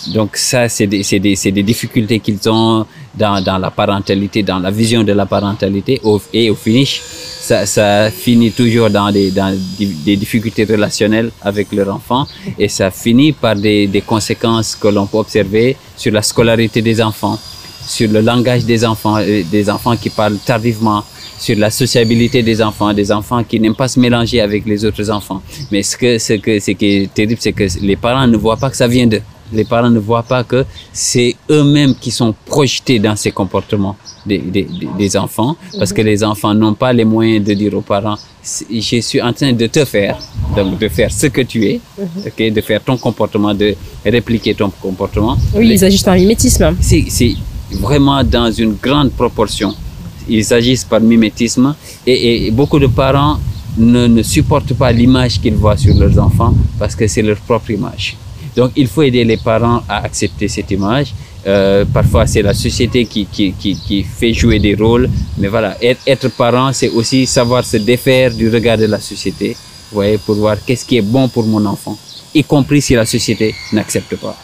[0.07, 2.85] Donc ça, c'est des, des, des difficultés qu'ils ont
[3.15, 6.01] dans, dans la parentalité, dans la vision de la parentalité.
[6.33, 11.93] Et au finish, ça, ça finit toujours dans des, dans des difficultés relationnelles avec leur
[11.93, 12.25] enfant
[12.57, 17.01] et ça finit par des, des conséquences que l'on peut observer sur la scolarité des
[17.01, 17.37] enfants,
[17.85, 21.03] sur le langage des enfants, euh, des enfants qui parlent tardivement,
[21.39, 25.09] sur la sociabilité des enfants, des enfants qui n'aiment pas se mélanger avec les autres
[25.09, 25.41] enfants.
[25.71, 28.57] Mais ce que, ce que, ce qui est terrible, c'est que les parents ne voient
[28.57, 29.21] pas que ça vient d'eux.
[29.51, 34.37] Les parents ne voient pas que c'est eux-mêmes qui sont projetés dans ces comportements des,
[34.37, 37.81] des, des- des enfants, parce que les enfants n'ont pas les moyens de dire aux
[37.81, 40.17] parents, je suis en train de te faire,
[40.55, 41.79] donc de faire ce que tu es,
[42.27, 45.37] ok, de faire ton comportement, de répliquer ton comportement.
[45.55, 46.75] Oui, ils agissent par mimétisme.
[46.81, 47.35] C'est
[47.71, 49.73] vraiment dans une grande proportion.
[50.27, 51.73] Ils agissent par mimétisme
[52.05, 53.37] et, et beaucoup de parents
[53.77, 57.71] ne, ne supportent pas l'image qu'ils voient sur leurs enfants parce que c'est leur propre
[57.71, 58.15] image.
[58.55, 61.13] Donc il faut aider les parents à accepter cette image.
[61.47, 66.27] Euh, parfois c'est la société qui, qui, qui, fait jouer des rôles, mais voilà, être,
[66.31, 69.55] parent c'est aussi savoir se défaire du regard de la société,
[69.89, 71.97] vous voyez, pour voir qu'est-ce qui est bon pour mon enfant,
[72.35, 74.35] y compris si la société n'accepte pas.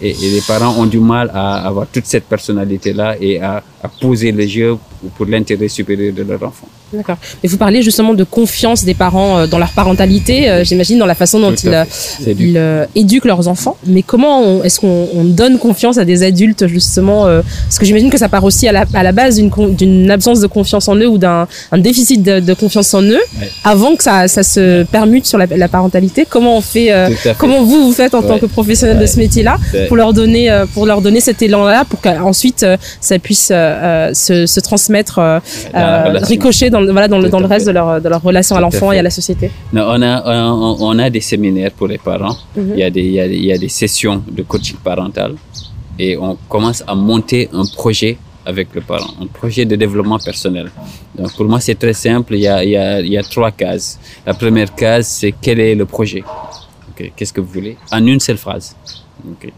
[0.00, 3.62] Et, les parents ont du mal à avoir toute cette personnalité-là et à,
[4.00, 4.76] poser le jeu
[5.16, 6.68] pour l'intérêt supérieur de leur enfant.
[6.96, 7.16] D'accord.
[7.42, 11.06] Et vous parliez justement de confiance des parents euh, dans leur parentalité, euh, j'imagine, dans
[11.06, 13.76] la façon dont ils, euh, ils éduquent leurs enfants.
[13.86, 17.24] Mais comment est-ce qu'on on donne confiance à des adultes justement
[17.64, 20.46] Parce que j'imagine que ça part aussi à la, à la base d'une absence de
[20.46, 23.48] confiance en eux ou d'un un déficit de, de confiance en eux, Ouais.
[23.64, 26.26] avant que ça, ça se permute sur la, la parentalité.
[26.28, 27.08] Comment on fait euh.
[27.38, 29.56] Comment vous vous faites en tant que professionnel de ce métier-là
[29.88, 32.64] pour leur donner pour leur donner cet élan-là pour qu'ensuite
[33.00, 35.40] ça puisse euh, se, se transmettre, euh,
[36.22, 38.64] ricocher dans voilà, dans, le, dans le reste de leur, de leur relation à Tout
[38.64, 39.50] à l'enfant et à la société.
[39.72, 42.36] Non, on, a, on, on a des séminaires pour les parents.
[42.56, 42.72] Mhm.
[42.74, 45.34] il, y a des, il, y a, il y a des sessions de coaching parental
[45.98, 48.16] et on commence à monter un projet
[48.46, 50.70] avec le parent, un projet de développement personnel.
[51.16, 52.34] Donc pour moi, c'est très simple.
[52.34, 53.98] Il y, a, il, y a, il y a trois cases.
[54.26, 56.22] La première case, c'est quel est le projet?
[57.16, 57.76] Qu'est-ce que vous voulez?
[57.90, 58.76] En une seule phrase.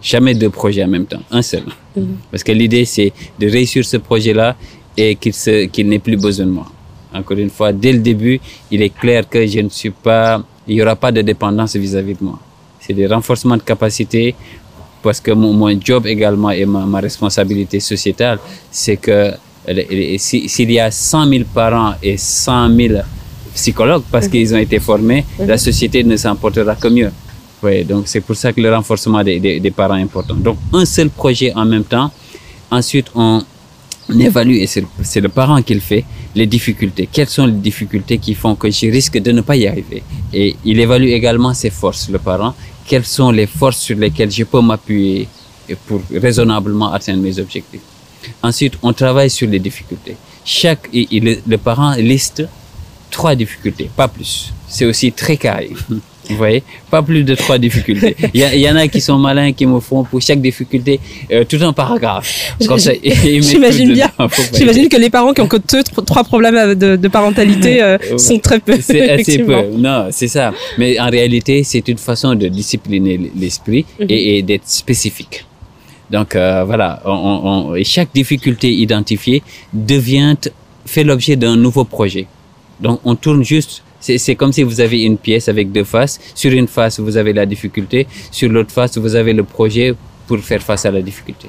[0.01, 1.65] Jamais deux projets en même temps, un seul.
[1.97, 2.17] Mhm.
[2.31, 4.55] Parce que l'idée, c'est de réussir ce projet-là
[4.97, 5.33] et qu'il
[5.73, 6.67] qu'il n'ait plus besoin de moi.
[7.13, 8.41] Encore une fois, dès le début,
[8.71, 12.15] il est clair que je ne suis pas, il n'y aura pas de dépendance vis-à-vis
[12.15, 12.39] de moi.
[12.81, 14.35] C'est des renforcements de capacité
[15.03, 18.39] parce que mon, mon job également et ma, ma responsabilité sociétale,
[18.71, 19.33] c'est que
[20.19, 22.95] s'il y a 100 000 parents et 100 000
[23.55, 27.11] psychologues parce qu'ils ont été formés, la société ne s'en portera que mieux.
[27.63, 30.35] Oui, donc c'est pour ça que le renforcement des, des, des parents est important.
[30.35, 32.11] Donc un seul projet en même temps.
[32.71, 33.43] Ensuite, on,
[34.21, 36.05] évalue, et c'est le parent qui le fait,
[36.37, 37.09] les difficultés.
[37.11, 40.03] Quelles sont les difficultés qui font que je risque de ne pas y arriver?
[40.33, 42.55] Et il évalue également ses forces, le parent.
[42.87, 45.27] Quelles sont les forces sur lesquelles je peux m'appuyer
[45.87, 47.81] pour raisonnablement atteindre mes objectifs?
[48.43, 50.17] Ensuite, on travaille sur les difficultés.
[50.45, 52.45] Chaque, le parent liste
[53.11, 54.53] trois difficultés, pas plus.
[54.69, 55.71] C'est aussi très carré.
[56.29, 58.17] Vous voyez Pas plus de trois difficultés.
[58.35, 60.99] Il y, en a qui sont malins, qui me font pour chaque difficulté
[61.31, 62.55] euh, tout un paragraphe.
[63.43, 64.11] J'imagine bien.
[64.53, 67.99] J'imagine que les parents qui ont que deux, tro- trois problèmes de, de parentalité euh,
[68.19, 68.77] sont très peu.
[68.81, 69.57] C'est assez peu.
[69.77, 70.53] Non, c'est ça.
[70.79, 74.07] Mais en réalité, c'est une façon de discipliner l'esprit Mhm.
[74.09, 75.45] et, et d'être spécifique.
[76.11, 77.11] Donc euh, voilà, on,
[77.73, 80.37] on- chaque difficulté identifiée devient
[80.87, 82.27] fait l'objet d'un nouveau projet.
[82.81, 83.83] Donc on tourne juste.
[84.01, 86.21] C'est comme si vous avez une pièce avec deux faces.
[86.35, 88.07] Sur une face, vous avez la difficulté.
[88.31, 89.95] Sur l'autre face, vous avez le projet
[90.27, 91.49] pour faire face à la difficulté.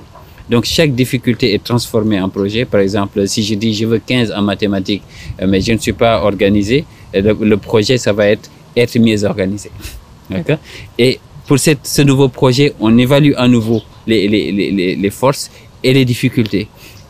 [0.49, 2.65] Donc chaque difficulté est transformée en projet.
[2.65, 5.03] Par exemple, si je dis je veux 15 en mathématiques,
[5.41, 9.23] euh, mais je ne suis pas organisé, euh, le, projet, ça va être être mieux
[9.25, 9.69] organisé.
[10.29, 10.59] D'accord?
[10.97, 15.49] Et pour ce nouveau projet, on évalue à nouveau les forces
[15.83, 16.67] et les difficultés.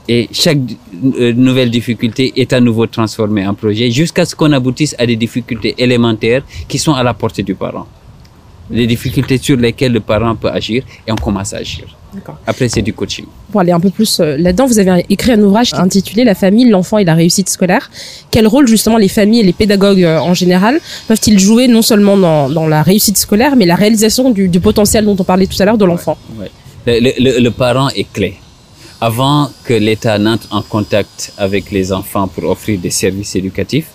[0.09, 0.59] Et chaque
[1.19, 5.17] euh, nouvelle difficulté est à nouveau transformée en projet jusqu'à ce qu'on aboutisse à des
[5.17, 7.85] difficultés élémentaires qui sont à la portée du parent.
[8.69, 11.85] Les difficultés sur lesquelles le parent peut agir et on commence à agir.
[12.45, 13.25] Après, c'est du coaching.
[13.51, 16.67] Pour aller un peu plus euh, là-dedans, vous avez écrit un ouvrage intitulé La famille,
[16.69, 17.89] l'enfant et la réussite scolaire.
[18.31, 22.17] Quel rôle justement les familles et les pédagogues euh, en général peuvent-ils jouer non seulement
[22.17, 25.61] dans, dans la réussite scolaire, mais la réalisation du, du potentiel dont on parlait tout
[25.61, 26.17] à l'heure de l'enfant?
[26.39, 26.49] Ouais.
[26.87, 28.35] Le, le- le- le parent est clé.
[28.99, 33.89] Avant que l'État n'entre en contact avec les enfants pour offrir des services éducatifs,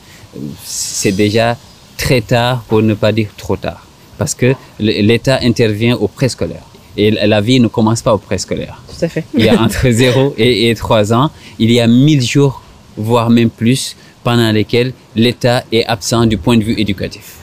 [0.64, 1.56] c'est déjà
[1.96, 3.84] très tard pour ne pas dire trop tard.
[4.16, 6.62] Parce que l'État intervient au préscolaire.
[6.96, 8.80] Et la vie ne commence pas au préscolaire.
[8.86, 9.24] Tout à fait.
[9.36, 12.62] Il y a entre 0 et, et 3 ans, il y a 1000 jours,
[12.96, 17.41] voire même plus, pendant lesquels l'État est absent du point de vue éducatif.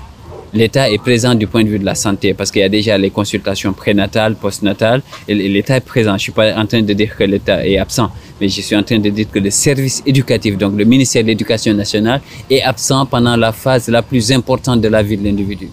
[0.54, 2.98] L'État est présent du point de vue de la santé parce qu'il y a déjà
[2.98, 6.18] les consultations prénatales, postnatales, et l'État est présent.
[6.18, 8.10] Je suis pas en train de dire que l'État est absent,
[8.42, 11.28] mais je suis en train de dire que le service éducatif, donc le ministère de
[11.28, 15.70] l'Éducation nationale, est absent pendant la phase la plus importante de la vie de l'individu.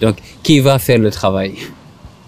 [0.00, 1.54] Donc, qui va faire le travail?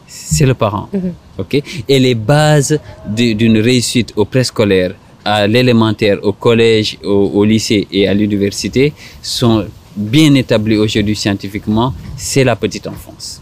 [0.07, 0.91] C'est le parent.
[1.39, 1.63] OK?
[1.89, 8.09] Et les bases d'une réussite au préscolaire, à l'élémentaire, au collège, au, au lycée et
[8.09, 9.65] à l'université sont
[9.97, 13.41] bien établies aujourd'hui scientifiquement, c'est la petite enfance.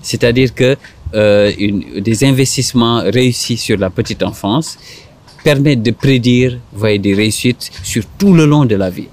[0.00, 0.76] C'est-à-dire que
[1.14, 1.52] euh,
[2.00, 4.78] des investissements réussis sur la petite enfance
[5.44, 9.08] permettent de prédire voyez, des réussites sur tout le long de la vie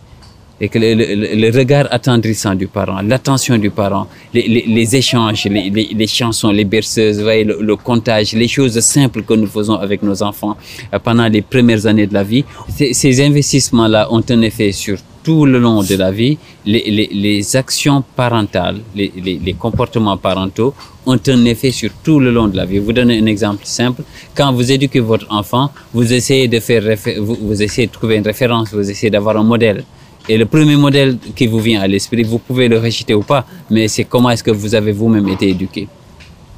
[0.61, 6.65] et que le, regard attendrissant du parent, l'attention du parent, les, échanges, les, chansons, les
[6.65, 10.57] berceuses, voyez, le, le comptage, les choses simples que nous faisons avec nos enfants
[10.93, 12.43] euh, pendant les premières années de la vie,
[12.75, 14.97] ces, ces investissements-là ont un effet sur
[15.29, 16.35] tout le long de la vie.
[16.65, 16.83] Les,
[17.23, 19.11] les- actions parentales, les,
[19.47, 20.71] les- comportements parentaux
[21.11, 22.77] ont un effet sur tout le long de la vie.
[22.77, 24.01] Je vous donne un exemple simple.
[24.37, 26.83] Quand vous éduquez votre enfant, vous essayez de faire,
[27.27, 29.83] vous, vous essayez de trouver une référence, vous essayez d'avoir un modèle.
[30.31, 33.43] Et le premier modèle qui vous vient à l'esprit, vous pouvez le rejeter ou pas,
[33.69, 35.87] mais c'est comment est-ce que vous avez vous-même été éduqué.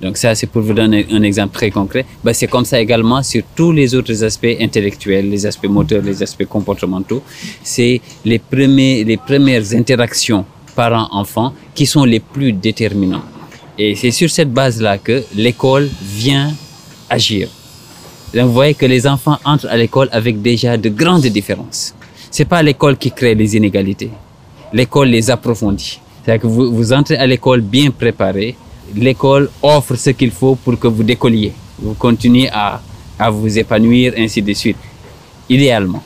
[0.02, 2.06] Donc ça, c'est pour vous donner un exemple très concret.
[2.24, 6.24] Ben, c'est comme ça également sur tous les autres aspects intellectuels, les aspects moteurs, les
[6.24, 7.22] aspects comportementaux.
[7.64, 8.42] C'est les,
[9.04, 10.44] les premières interactions
[10.76, 13.24] parents-enfants qui sont les plus déterminants.
[13.78, 16.52] Et c'est sur cette base-là que l'école vient
[17.10, 17.48] agir.
[18.34, 21.94] Donc, vous voyez que les enfants entrent à l'école avec déjà de grandes différences.
[22.30, 24.10] C'est pas l'école qui crée les inégalités.
[24.74, 26.00] L'école les approfondit.
[26.24, 28.56] C'est-à-dire que vous, vous entrez à l'école bien préparé.
[28.96, 31.54] L'école offre ce qu'il faut pour que vous décolliez.
[31.80, 32.82] Vous continuez à,
[33.18, 34.78] à vous épanouir, ainsi de suite.
[35.50, 36.04] Idéalement.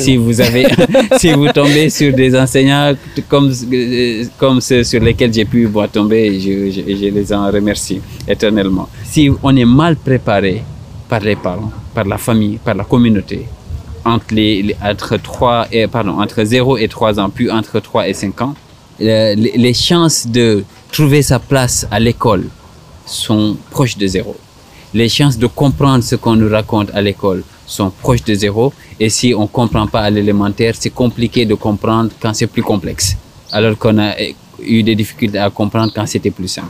[0.00, 0.66] Si vous avez,
[1.18, 2.92] si vous tombez sur des enseignants
[3.28, 3.50] comme
[4.38, 8.88] comme ceux sur lesquels j'ai pu moi tomber, je, je, je les en remercie éternellement.
[9.02, 10.62] Si on est mal préparé
[11.08, 13.46] par les parents, par la famille, par la communauté,
[14.04, 18.14] entre les, entre 3 et pardon entre 0 et 3 ans puis entre 3 et
[18.14, 18.54] 5 ans
[19.00, 22.44] euh, les, les chances de trouver sa place à l'école
[23.06, 24.36] sont proches de zéro.
[24.94, 28.74] Les chances de comprendre ce qu'on nous raconte à l'école sont proches de zéro.
[29.00, 33.16] Et si on comprend pas à l'élémentaire c'est compliqué de comprendre quand c'est plus complexe.
[33.50, 34.12] Alors qu'on a
[34.62, 36.68] eu des difficultés à comprendre quand c'était plus simple.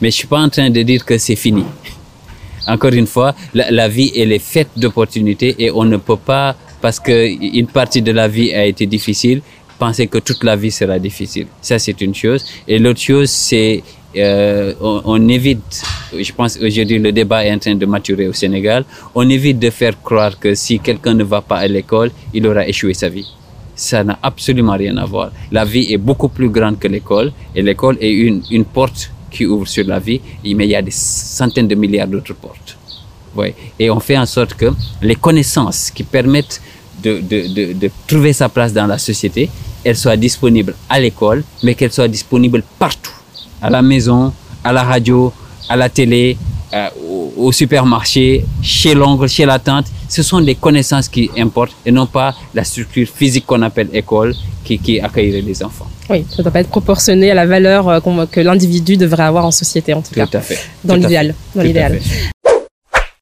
[0.00, 1.64] Mais je suis pas en train de dire que c'est fini.
[2.66, 6.54] Encore une fois, la, la vie, elle est faite d'opportunités et on ne peut pas,
[6.80, 7.26] parce que
[7.60, 9.40] une partie de la vie a été difficile,
[9.78, 11.46] penser que toute la vie sera difficile.
[11.60, 12.44] Ça, c'est une chose.
[12.66, 13.82] Et l'autre chose, c'est
[14.16, 15.82] euh, on, évite,
[16.18, 19.68] je pense aujourd'hui le débat est en train de maturer au Sénégal, on évite de
[19.68, 23.28] faire croire que si quelqu'un ne va pas à l'école, il aura échoué sa vie.
[23.76, 25.30] Ça n'a absolument rien à voir.
[25.52, 29.44] La vie est beaucoup plus grande que l'école et l'école est une, une porte qui
[29.46, 32.76] ouvre sur la vie, mais il y a des centaines de milliards d'autres portes.
[33.36, 33.54] Ouais.
[33.78, 36.60] Et on fait en sorte que les connaissances qui permettent
[37.08, 39.48] de, de, de, de trouver sa place dans la société,
[39.84, 43.12] elles soient disponibles à l'école, mais qu'elles soient disponibles partout.
[43.62, 44.32] À la maison,
[44.64, 45.32] à la radio,
[45.68, 46.36] à la télé,
[46.74, 49.86] euh, au, au supermarché, chez l'oncle, chez la tante.
[50.08, 54.34] Ce sont des connaissances qui importent et non pas la structure physique qu'on appelle école
[54.64, 55.86] qui, qui accueillerait les enfants.
[56.10, 59.44] Oui, ça ne doit pas être proportionné à la valeur euh, que l'individu devrait avoir
[59.44, 60.58] en société, en tout, Tout cas, à fait.
[60.84, 61.26] dans Tout à l'idéal.
[61.28, 61.58] fait.
[61.58, 62.00] Dans l'idéal.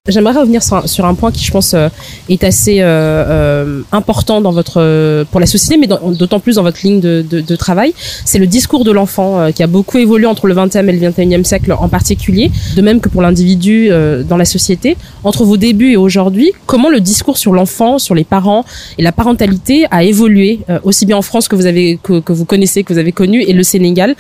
[0.08, 1.88] J'aimerais revenir sur un, sur un point qui, je pense, euh,
[2.28, 6.78] est assez euh, euh, important dans votre pour la société, mais d'autant plus dans votre
[6.82, 7.92] ligne de, de, de travail.
[8.24, 11.44] C'est le discours de l'enfant qui a beaucoup évolué entre le 20e et le 21e
[11.44, 13.90] siècle en particulier, de même que pour l'individu
[14.28, 14.96] dans la société.
[15.24, 18.64] Entre vos débuts et aujourd'hui, comment le discours sur l'enfant, sur les parents
[18.98, 22.44] et la parentalité a évolué, aussi bien en France que vous avez que, que vous
[22.44, 24.14] connaissez, que vous avez connu, et le Sénégal.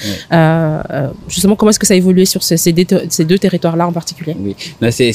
[1.28, 4.36] Justement, comment est-ce que ça a évolué sur ces, ces deux, territoires-là en particulier?
[4.40, 4.56] Oui,
[4.90, 5.12] c'est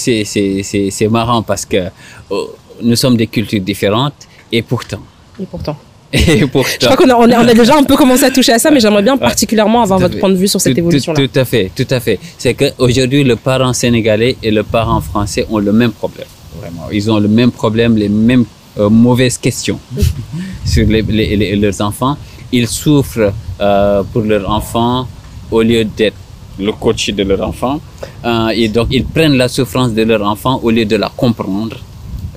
[0.64, 1.90] c'est marrant parce que
[2.30, 5.02] oh, nous sommes des cultures différentes et pourtant
[5.40, 5.78] Et pourtant.
[6.14, 6.46] et Je
[6.86, 9.02] crois qu'on a, on a, déjà un peu commencé à toucher à ça, mais j'aimerais
[9.04, 10.20] bien particulièrement avoir votre fait.
[10.20, 11.18] point de vue sur cette évolution-là.
[11.22, 12.20] tout, tout à fait, tout à fait.
[12.38, 16.28] C'est que aujourd'hui le parent sénégalais et le parent français ont le même problème.
[16.60, 18.44] Vraiment, ils ont le même problème, les mêmes
[18.78, 19.80] euh, mauvaises questions
[20.66, 22.18] sur les, les- les- leurs enfants.
[22.52, 25.08] Ils souffrent euh, pour leurs enfants
[25.50, 26.18] au lieu d'être
[26.60, 27.80] le coach de leur enfant.
[28.26, 31.78] Euh, et donc ils prennent la souffrance de leur enfant au lieu de la comprendre.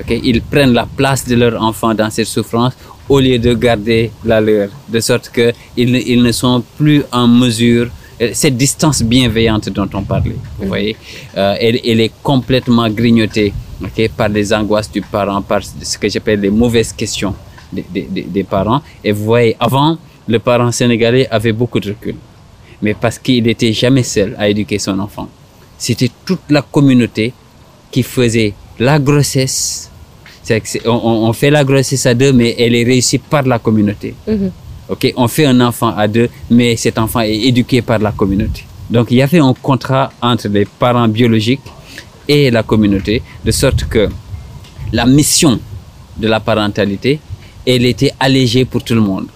[0.01, 2.73] Ok, Ils prennent la place de leur enfant dans cette souffrance
[3.09, 7.03] au lieu de garder la leur, de sorte que ils, ne- ils ne sont plus
[7.13, 7.89] en mesure.
[8.21, 10.97] euh, Cette distance bienveillante dont on parlait, vous voyez,
[11.37, 13.53] euh, elle, elle est complètement grignotée
[14.17, 17.35] par les angoisses du parent, par ce que j'appelle les mauvaises questions
[17.73, 18.81] des, des- des- des parents.
[19.05, 22.15] Et vous voyez, avant, le parent sénégalais avait beaucoup de recul,
[22.83, 25.29] mais parce qu'il n'était jamais seul à éduquer son enfant.
[25.79, 27.33] C'était toute la communauté
[27.91, 29.91] qui faisait la grossesse.
[30.85, 30.91] On,
[31.29, 34.15] on- fait la grossesse à deux, mais elle est réussie par la communauté.
[34.29, 34.51] Mhm.
[35.17, 38.65] On fait un enfant à deux, mais cet enfant est éduqué par la communauté.
[38.91, 41.63] Donc il y avait un contrat entre les parents biologiques
[42.29, 44.09] et la communauté, de sorte que
[44.93, 45.59] la mission
[46.19, 47.19] de la parentalité,
[47.67, 49.27] elle était allégée pour tout le monde.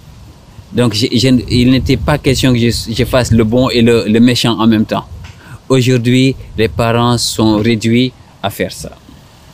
[0.72, 4.04] Donc je- je- il n'était pas question que je, je fasse le bon et le,
[4.06, 5.06] le méchant en même temps.
[5.68, 8.90] Aujourd'hui, les parents sont réduits à faire ça.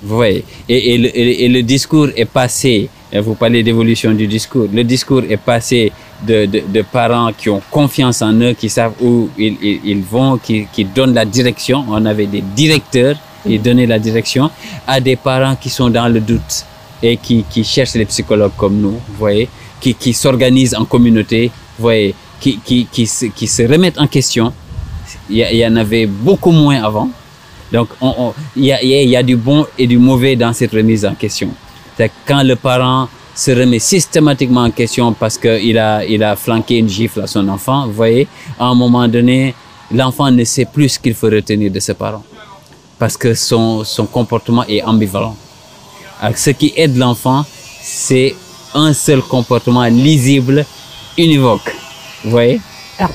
[0.03, 5.22] Vous voyez et, le, discours est passé, euh, vous parlez d'évolution du discours, le discours
[5.29, 5.92] est passé
[6.27, 10.37] de, de, parents qui ont confiance en eux, qui savent où ils, ils, ils vont,
[10.37, 11.85] qui, qui donnent la direction.
[11.88, 14.50] On avait des directeurs qui donnaient la direction
[14.87, 16.66] à des parents qui sont dans le doute
[17.03, 19.48] et qui, qui cherchent les psychologues comme nous, vous voyez,
[19.81, 24.07] qui, qui s'organisent en communauté, vous voyez, qui, qui, qui, se, qui se remettent en
[24.07, 24.53] question.
[25.31, 27.09] Il y, en avait beaucoup moins avant.
[27.73, 31.15] Donc, on- on- il y, a, du bon et du mauvais dans cette remise en
[31.15, 31.49] question.
[31.97, 36.79] C'est quand le parent se remet systématiquement en question parce qu'il a, il a flanqué
[36.79, 39.55] une gifle à son enfant, vous voyez, à un moment donné,
[39.93, 42.23] l'enfant ne sait plus ce qu'il faut retenir de ses parents
[42.99, 45.37] parce que son, son comportement est ambivalent.
[46.37, 47.45] Ce qui aide l'enfant,
[47.83, 48.35] c'est
[48.75, 50.65] un seul comportement lisible,
[51.19, 51.75] univoque.
[52.25, 52.61] Vous voyez?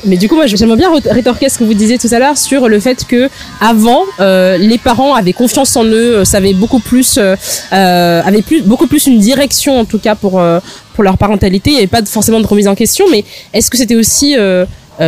[0.05, 2.37] Mais du coup, moi, j'aimerais bien ré- rétorquer ce que vous disiez tout à l'heure
[2.37, 3.29] sur le fait que
[3.61, 7.35] avant, euh, les parents avaient confiance en eux, euh, savaient beaucoup plus, euh,
[7.71, 10.59] avaient plus, beaucoup plus une direction en tout cas pour euh,
[10.95, 11.69] pour leur parentalité.
[11.69, 13.23] Il n'y avait pas forcément de remise en question, mais
[13.53, 14.35] est-ce que c'était aussi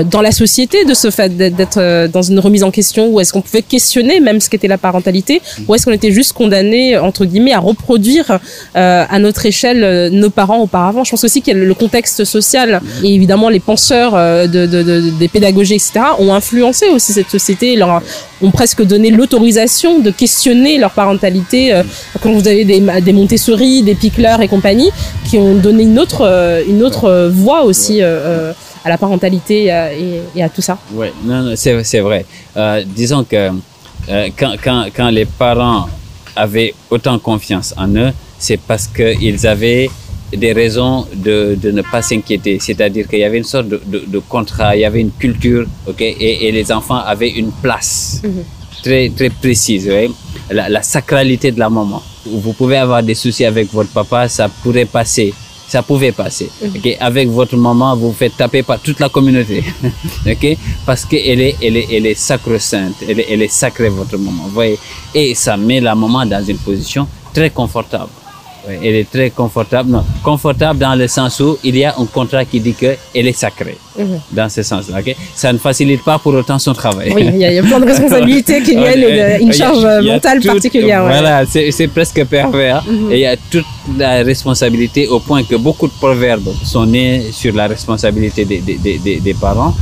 [0.04, 3.34] dans la société de ce fait d'être euh, dans une remise en question ou est-ce
[3.34, 7.26] qu'on pouvait questionner même ce qu'était la parentalité ou est-ce qu'on était juste condamné entre
[7.26, 8.40] guillemets à reproduire
[8.76, 11.04] euh, à notre échelle nos parents auparavant.
[11.04, 12.82] Je pense aussi que le contexte social.
[13.04, 17.76] Et évidemment les penseurs de, de, de, des pédagogies etc ont influencé aussi cette société
[17.76, 18.02] leur
[18.42, 21.82] ont presque donné l'autorisation de questionner leur parentalité
[22.22, 24.90] quand vous avez des, des Montessori des Pickler et compagnie
[25.30, 28.02] qui ont donné une autre une autre voix aussi
[28.84, 30.78] à la parentalité et, et, à tout ça.
[30.94, 32.26] Oui, non, c'est, c'est vrai.
[32.58, 33.52] Euh, disons que
[34.10, 35.88] euh, quand, quand, quand les parents
[36.36, 39.90] avaient autant confiance en eux, c'est parce qu'ils avaient
[40.36, 42.58] des raisons de, de ne pas s'inquiéter.
[42.60, 45.68] C'est-à-dire qu'il y avait une sorte de, de, de, contrat, il y avait une culture,
[45.88, 48.82] ok, et, et les enfants avaient une place mm-hmm.
[48.82, 49.92] très très précise,
[50.50, 52.02] la, la sacralité de la maman.
[52.26, 55.34] Vous pouvez avoir des soucis avec votre papa, ça pourrait passer
[55.72, 56.50] ça pouvait passer.
[56.62, 56.76] Mhm.
[56.78, 56.98] Okay?
[57.00, 59.64] Avec votre maman, vous vous faites taper par toute la communauté.
[60.86, 64.44] Parce qu'elle est, elle est, elle est sacro-sainte, elle est, elle est sacrée, votre maman.
[64.44, 64.78] Vous voyez?
[65.16, 68.10] Et ça met la maman dans une position très confortable.
[68.68, 69.90] Oui, elle est très confortable.
[69.92, 72.98] Non, confortable dans le sens où il y a un contrat qui dit qu'elle
[73.28, 73.78] est sacrée.
[73.98, 74.20] Mm -hmm.
[74.40, 75.00] Dans ce sens-là.
[75.00, 75.16] Okay?
[75.42, 77.08] Ça ne facilite pas pour autant son travail.
[77.16, 79.84] Oui, il y, a, il y a plein de responsabilités qui viennent et une charge
[79.84, 81.02] a mentale tout, particulière.
[81.04, 81.14] Ouais.
[81.16, 81.34] Voilà,
[81.78, 82.80] c'est presque pervers.
[82.84, 83.12] Mm -hmm.
[83.12, 83.72] Et il y a toute
[84.04, 88.78] la responsabilité au point que beaucoup de proverbes sont nés sur la responsabilité des, des,
[89.06, 89.74] des, des parents,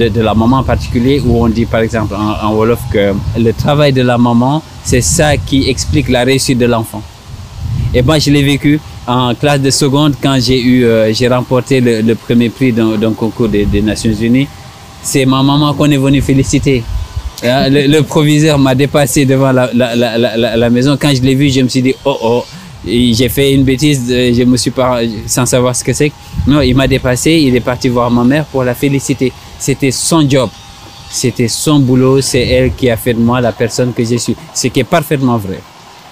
[0.00, 3.04] de, de, la maman en particulier, où on dit par exemple en, en Wolof que
[3.46, 4.54] le travail de la maman,
[4.90, 7.02] c'est ça qui explique la réussite de l'enfant.
[7.94, 11.80] Et moi, je l'ai vécu en classe de seconde quand j'ai eu, euh, j'ai remporté
[11.80, 14.48] le, premier prix d'un concours des, Nations Unies.
[15.02, 16.82] C'est ma maman qu'on est venu féliciter.
[17.42, 20.96] Le, le, proviseur m'a dépassé devant la, la, la, la, maison.
[21.00, 22.44] Quand je l'ai vu, je me suis dit, oh oh,
[22.84, 26.10] j'ai fait une bêtise, je me suis pas, sans savoir ce que c'est.
[26.48, 29.32] Non, il m'a dépassé, il est parti voir ma mère pour la féliciter.
[29.58, 30.48] C'était son job.
[31.10, 34.34] C'était son boulot, c'est elle qui a fait de moi la personne que je suis.
[34.52, 35.60] Ce qui est parfaitement vrai.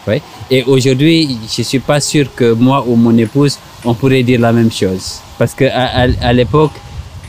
[0.06, 0.22] Ouais.
[0.52, 4.38] Et aujourd'hui, je ne suis pas sûr que moi ou mon épouse, on pourrait dire
[4.38, 5.20] la même chose.
[5.38, 6.72] Parce qu'à à, l'époque,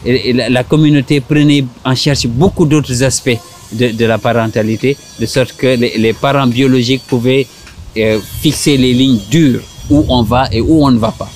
[0.05, 3.39] la, communauté prenait en charge beaucoup d'autres aspects
[3.71, 7.47] de, la parentalité, de sorte que les, les parents biologiques pouvaient
[7.95, 11.29] euh, fixer les lignes dures où on va et où on ne va pas.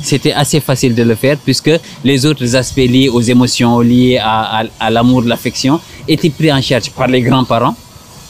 [0.00, 1.72] C'était assez facile de le faire puisque
[2.04, 6.62] les autres aspects liés aux émotions, liés à, à, à l'amour, l'affection, étaient pris en
[6.62, 7.74] charge par les grands-parents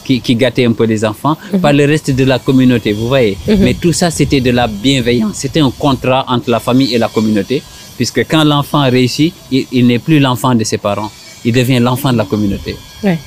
[0.05, 1.61] qui, qui gâtait un peu les enfants, mm -hmm.
[1.61, 3.35] par le reste de la communauté, vous voyez.
[3.35, 3.63] Mm -hmm.
[3.65, 5.35] Mais tout ça, c'était de la bienveillance.
[5.43, 7.57] C'était un contrat entre la famille et la communauté,
[7.97, 11.11] puisque quand l'enfant réussit, il, il n'est plus l'enfant de ses parents,
[11.47, 12.75] il devient l'enfant de la communauté.
[13.03, 13.17] Ouais.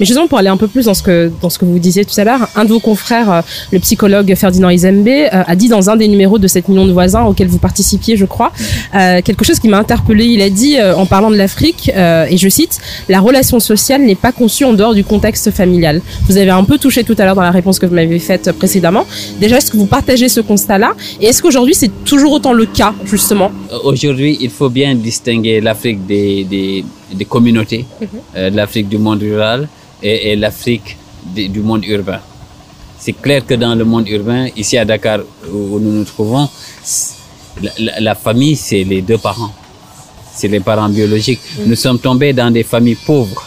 [0.00, 2.04] Mais justement, pour aller un peu plus dans ce que, dans ce que vous disiez
[2.04, 3.40] tout à l'heure, un de vos confrères, euh,
[3.72, 6.92] le psychologue Ferdinand Izembe, euh, a dit dans un des numéros de 7 millions de
[6.92, 8.52] voisins auquel vous participiez, je crois,
[8.94, 10.26] euh, quelque chose qui m'a interpellé.
[10.26, 14.32] Il a dit, en parlant de l'Afrique, et je cite, la relation sociale n'est pas
[14.32, 16.00] conçue en dehors du contexte familial.
[16.28, 18.52] Vous avez un peu touché tout à l'heure dans la réponse que vous m'avez faite
[18.52, 19.06] précédemment.
[19.40, 20.94] Déjà, est-ce que vous partagez ce constat-là?
[21.20, 23.50] Et est-ce qu'aujourd'hui, c'est toujours autant le cas, justement?
[23.84, 28.54] Aujourd'hui, il faut bien distinguer l'Afrique des, des communautés, mm -hmm.
[28.54, 29.68] l'Afrique du monde rural
[30.02, 30.96] et, et l'Afrique
[31.34, 32.20] du monde urbain.
[32.98, 35.20] C'est clair que dans le monde urbain, ici à Dakar,
[35.52, 36.48] où nous nous trouvons,
[37.62, 39.52] la, la, la famille, c'est les deux parents.
[40.34, 41.40] C'est les parents biologiques.
[41.44, 41.68] Mm -hmm.
[41.68, 43.42] Nous sommes tombés dans des familles pauvres,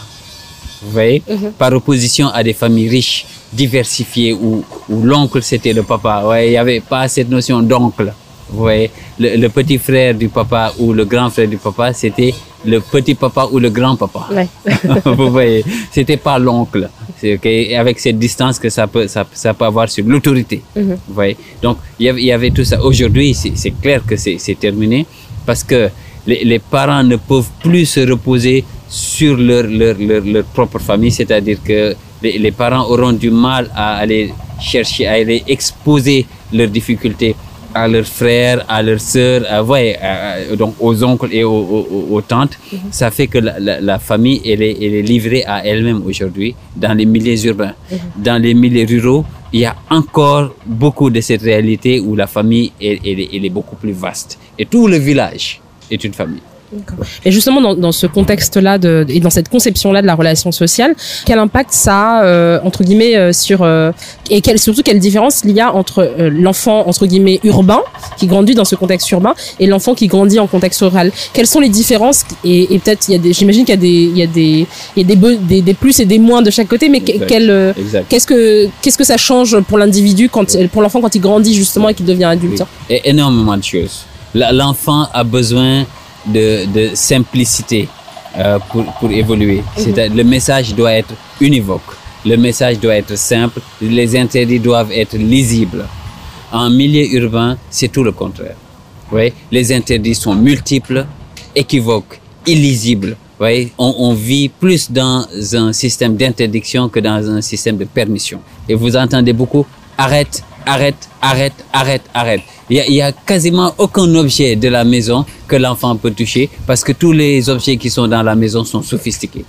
[0.82, 1.50] vous voyez, mm -hmm.
[1.62, 3.18] par opposition à des familles riches,
[3.52, 4.48] diversifiées, où,
[4.92, 6.14] où l'oncle, c'était le papa.
[6.28, 8.08] Ouais, il n'y avait pas cette notion d'oncle.
[8.50, 8.90] Vous voyez,
[9.22, 12.32] le, le, petit frère du papa ou le grand frère du papa, c'était
[12.64, 14.26] le petit papa ou le grand papa.
[14.32, 14.48] Ouais.
[15.04, 16.88] Vous voyez, c'était pas l'oncle.
[17.18, 20.62] C'est okay, avec cette distance que ça peut, ça, ça peut avoir sur l'autorité.
[20.74, 20.96] Mm -hmm.
[21.08, 22.76] Vous voyez, donc il y avait, il y avait tout ça.
[22.82, 25.06] Aujourd'hui, c'est clair que c'est terminé
[25.46, 25.90] parce que
[26.26, 31.10] les, les, parents ne peuvent plus se reposer sur leur, leur, leur, leur propre famille,
[31.12, 36.68] c'est-à-dire que les, les parents auront du mal à aller chercher, à aller exposer leurs
[36.78, 37.34] difficultés
[37.74, 42.06] à leurs frères, à leurs sœurs, à, ouais, à, donc aux oncles et aux, aux,
[42.16, 42.56] aux tantes.
[42.72, 42.92] Mm -hmm.
[43.00, 46.54] Ça fait que la, la, la, famille, elle est, elle est livrée à elle-même aujourd'hui
[46.76, 47.74] dans les milieux urbains.
[47.90, 48.22] Mm -hmm.
[48.28, 52.68] Dans les milieux ruraux, il y a encore beaucoup de cette réalité où la famille,
[52.80, 54.30] elle, elle, elle est beaucoup plus vaste.
[54.58, 55.46] Et tout le village
[55.90, 56.42] est une famille.
[57.24, 60.94] Et justement, dans, dans ce contexte-là et dans cette conception-là de la relation sociale,
[61.24, 63.62] quel impact ça a, euh, entre guillemets, euh, sur...
[63.62, 63.92] Euh,
[64.30, 67.80] et quelle, surtout, quelle différence il y a entre l'enfant, entre guillemets, urbain,
[68.18, 71.10] qui grandit dans ce contexte urbain, et l'enfant qui grandit en contexte rural?
[71.32, 74.26] Quelles sont les différences Et, et peut-être, j'imagine qu'il y a, des, il y a,
[74.26, 74.66] des,
[74.96, 78.26] il y a des, des, des, plus et des moins de chaque côté, mais qu'est-ce
[78.26, 81.94] que, qu'est-ce que ça change pour l'individu, quand, pour l'enfant quand il grandit, justement, et
[81.94, 82.60] qu'il devient adulte?
[82.60, 82.96] Oui.
[82.96, 84.04] Et énormément de choses.
[84.34, 85.86] L'enfant a besoin
[86.26, 87.88] de, de simplicité.
[88.36, 89.62] euh, pour, pour évoluer.
[89.76, 91.90] C'est-à-dire, le message doit être univoque.
[92.26, 93.60] Le message doit être simple.
[93.80, 95.86] Les interdits doivent être lisibles.
[96.52, 98.56] En milieu urbain, c'est tout le contraire.
[99.10, 101.06] Oui, les interdits sont multiples,
[101.56, 103.16] équivoques, illisibles.
[103.40, 108.40] Oui, on, on vit plus dans un système d'interdiction que dans un système de permission.
[108.68, 109.64] Et vous entendez beaucoup
[109.96, 112.42] arrête, arrête, arrête, arrête, arrête.
[112.70, 116.92] Il y, a, quasiment aucun objet de la maison que l'enfant peut toucher parce que
[116.92, 119.44] tous les objets qui sont dans la maison sont sophistiqués.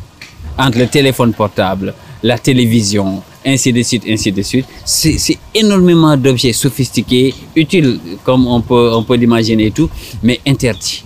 [0.58, 1.94] Entre le téléphone portable,
[2.24, 4.66] la télévision, ainsi de suite, ainsi de suite.
[4.86, 9.90] C'est énormément d'objets sophistiqués, utiles comme on peut, on peut l'imaginer et tout,
[10.24, 11.04] mais interdits.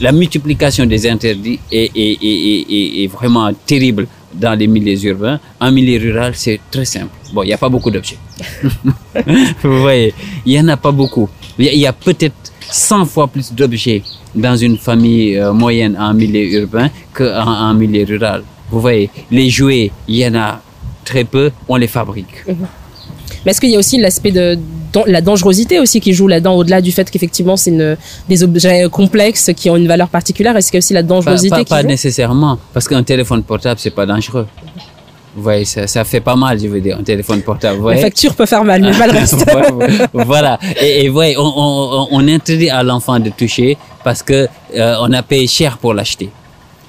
[0.00, 5.40] La multiplication des interdits est, est, est, est, est vraiment terrible dans les milieux urbains.
[5.60, 7.10] En milieu rural, c'est très simple.
[7.32, 8.18] Bon, il n'y a pas beaucoup d'objets.
[9.62, 10.14] Vous voyez,
[10.46, 11.28] il n'y en a pas beaucoup.
[11.58, 14.02] Il y a, peut-être 100 fois plus d'objets
[14.34, 18.42] dans une famille euh, moyenne en milieu urbain qu'en en milieu rural.
[18.70, 20.60] Vous voyez, les jouets, il y en a
[21.04, 22.44] très peu, on les fabrique.
[23.44, 24.58] Mais est-ce qu'il y a aussi l'aspect de
[25.06, 27.72] la dangerosité aussi qui joue là-dedans, au-delà du fait qu'effectivement c'est
[28.28, 30.56] des objets complexes qui ont une valeur particulière?
[30.56, 31.88] Est-ce qu'il y a aussi la Pas, dangerosité pas- qui pas joue?
[31.88, 34.46] nécessairement, parce qu'un téléphone portable, c'est pas dangereux.
[35.36, 37.76] Vous voyez, ça, ça fait pas mal, je veux dire, un téléphone portable.
[37.78, 38.00] vous La voyez.
[38.02, 39.44] facture peut faire mal, mais pas le reste.
[40.12, 40.58] voilà.
[40.80, 45.12] Et, et voyez, on, on, on interdit à l'enfant de toucher parce que euh, on
[45.12, 46.30] a payé cher pour l'acheter.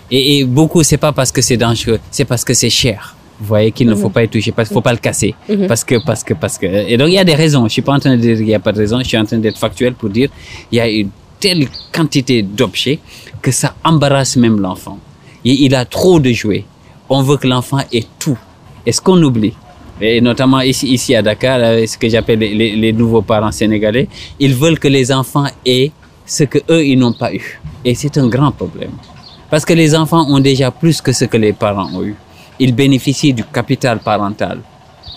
[0.10, 3.16] Et, et beaucoup, c'est pas parce que c'est dangereux, c'est parce que c'est cher.
[3.42, 5.66] Vous voyez qu'il ne faut pas y toucher, parce qu'il faut pas le casser, Mhm.
[5.68, 6.68] parce que, parce que, parce que.
[6.68, 7.64] Et donc il y a des raisons.
[7.68, 9.00] Je suis pas en train de dire qu'il y a pas de raison.
[9.00, 10.30] Je suis en train d'être factuel pour dire
[10.72, 13.00] il y a une telle quantité d'objets
[13.42, 15.00] que ça embarrasse même l'enfant.
[15.44, 16.66] Il, il a trop de jouets.
[17.10, 18.38] On veut que l'enfant ait tout.
[18.86, 19.54] Et ce qu'on oublie,
[20.00, 24.08] et notamment ici, ici à Dakar, ce que j'appelle les, les- les nouveaux parents sénégalais,
[24.40, 25.92] ils veulent que les enfants aient
[26.26, 27.60] ce que eux ils n'ont pas eu.
[27.84, 28.92] Et c'est un grand problème.
[29.50, 32.16] Parce que les enfants ont déjà plus que ce que les parents ont eu.
[32.64, 34.58] Ils bénéficient du capital parental.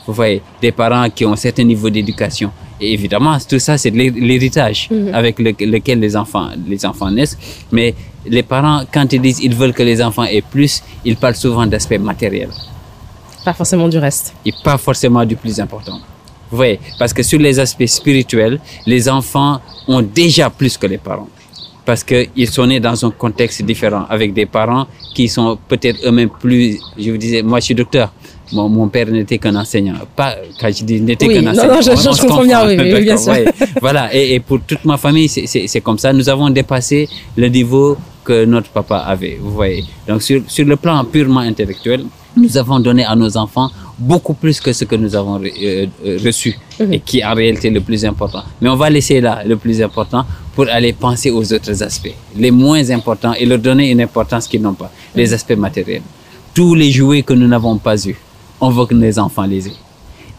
[0.07, 2.51] Vous voyez, des parents qui ont un certain niveau d'éducation.
[2.81, 3.91] Et évidemment, tout ça, c'est
[4.29, 4.89] l'héritage
[5.21, 7.37] avec le- lequel les enfants, les enfants naissent.
[7.71, 7.89] Mais
[8.37, 11.67] les parents, quand ils disent ils veulent que les enfants aient plus, ils parlent souvent
[11.73, 12.51] d'aspects matériels
[13.45, 14.27] Pas forcément du reste.
[14.49, 15.99] et pas forcément du plus important.
[16.51, 20.99] Vous voyez, parce que sur les aspects spirituels, les enfants ont déjà plus que les
[20.99, 21.29] parents.
[21.85, 26.31] Parce qu'ils sont nés dans un contexte différent, avec des parents qui sont peut-être eux-mêmes
[26.31, 26.79] plus...
[26.99, 28.11] Je vous disais, moi je suis docteur.
[28.53, 29.95] Mon, mon père n'était qu'un enseignant.
[30.17, 31.75] Pas, quand je dis n'était Oui, qu'un non, enseignant.
[31.75, 33.33] non, je- on- je on se comprends bien, oui, oui, bien sûr.
[33.33, 33.45] ouais.
[33.81, 36.13] Voilà, et, et pour toute ma famille, c'est- comme ça.
[36.13, 39.85] Nous avons dépassé le niveau que notre papa avait, vous voyez.
[40.09, 42.05] Donc sur, sur le plan purement intellectuel,
[42.37, 45.87] nous avons donné à nos enfants beaucoup plus que ce que nous avons re- euh,
[46.07, 46.59] euh, reçu
[46.91, 48.43] et qui est en réalité le plus important.
[48.61, 50.25] Mais on va laisser là le plus important
[50.55, 54.63] pour aller penser aux autres aspects, les moins importants et leur donner une importance qu'ils
[54.63, 56.03] n'ont pas, les aspects matériels.
[56.55, 58.17] Tous les jouets que nous n'avons pas eus,
[58.61, 59.81] on veut que les enfants les aient.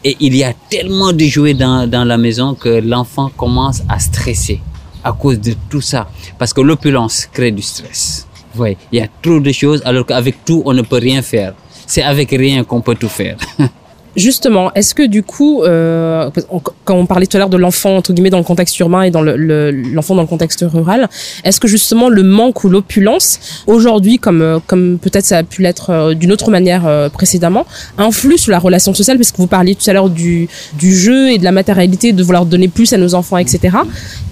[0.04, 3.98] Et il y a tellement de jouets dans, dans la maison que l'enfant commence à
[3.98, 4.60] stresser
[5.04, 6.08] à cause de tout ça.
[6.38, 8.26] Parce que l'opulence crée du stress.
[8.52, 11.22] Vous voyez, il y a trop de choses alors qu'avec tout, on ne peut rien
[11.22, 11.54] faire.
[11.86, 13.36] C'est avec rien qu'on peut tout faire.
[14.16, 17.96] Justement, est-ce que du coup, euh, on- quand on parlait tout à l'heure de l'enfant
[17.96, 21.08] entre guillemets dans le contexte urbain et dans le- le- l'enfant dans le contexte rural,
[21.44, 25.60] est-ce que justement le manque ou l'opulence aujourd'hui, comme euh, comme peut-être ça a pu
[25.60, 27.66] l'être euh, d'une autre manière euh, précédemment,
[27.98, 29.18] influe sur la relation sociale?
[29.18, 30.48] Parce que vous parliez tout à l'heure du
[30.78, 33.76] du jeu et de la matérialité, de vouloir donner plus à nos enfants, etc.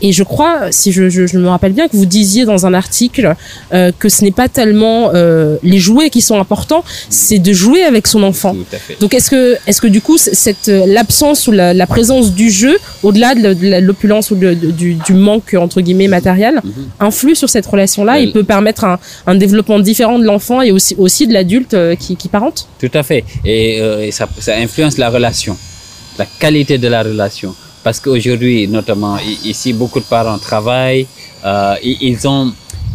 [0.01, 2.73] Et je crois, si je, je, je me rappelle bien, que vous disiez dans un
[2.75, 3.35] article
[3.75, 7.83] euh, que ce n'est pas tellement euh, les jouets qui sont importants, c'est de jouer
[7.83, 8.55] avec son enfant.
[8.55, 8.97] Tout à fait.
[9.01, 12.49] Donc est-ce que est-ce que du coup cette euh, l'absence ou la, la présence du
[12.49, 16.73] jeu au-delà de l'opulence ou de- de- du, du manque entre guillemets matériel Mhm.
[17.09, 18.97] influe sur cette relation-là et peut permettre un,
[19.27, 22.59] un développement différent de l'enfant et aussi aussi de l'adulte euh, qui, qui parente?
[22.79, 23.23] Tout à fait.
[23.45, 25.55] Et, euh, et ça, ça influence la relation,
[26.21, 27.51] la qualité de la relation.
[27.83, 29.17] Parce qu'aujourd'hui, notamment
[29.53, 31.07] ici, beaucoup de parents travaillent,
[31.45, 32.47] euh, ils ont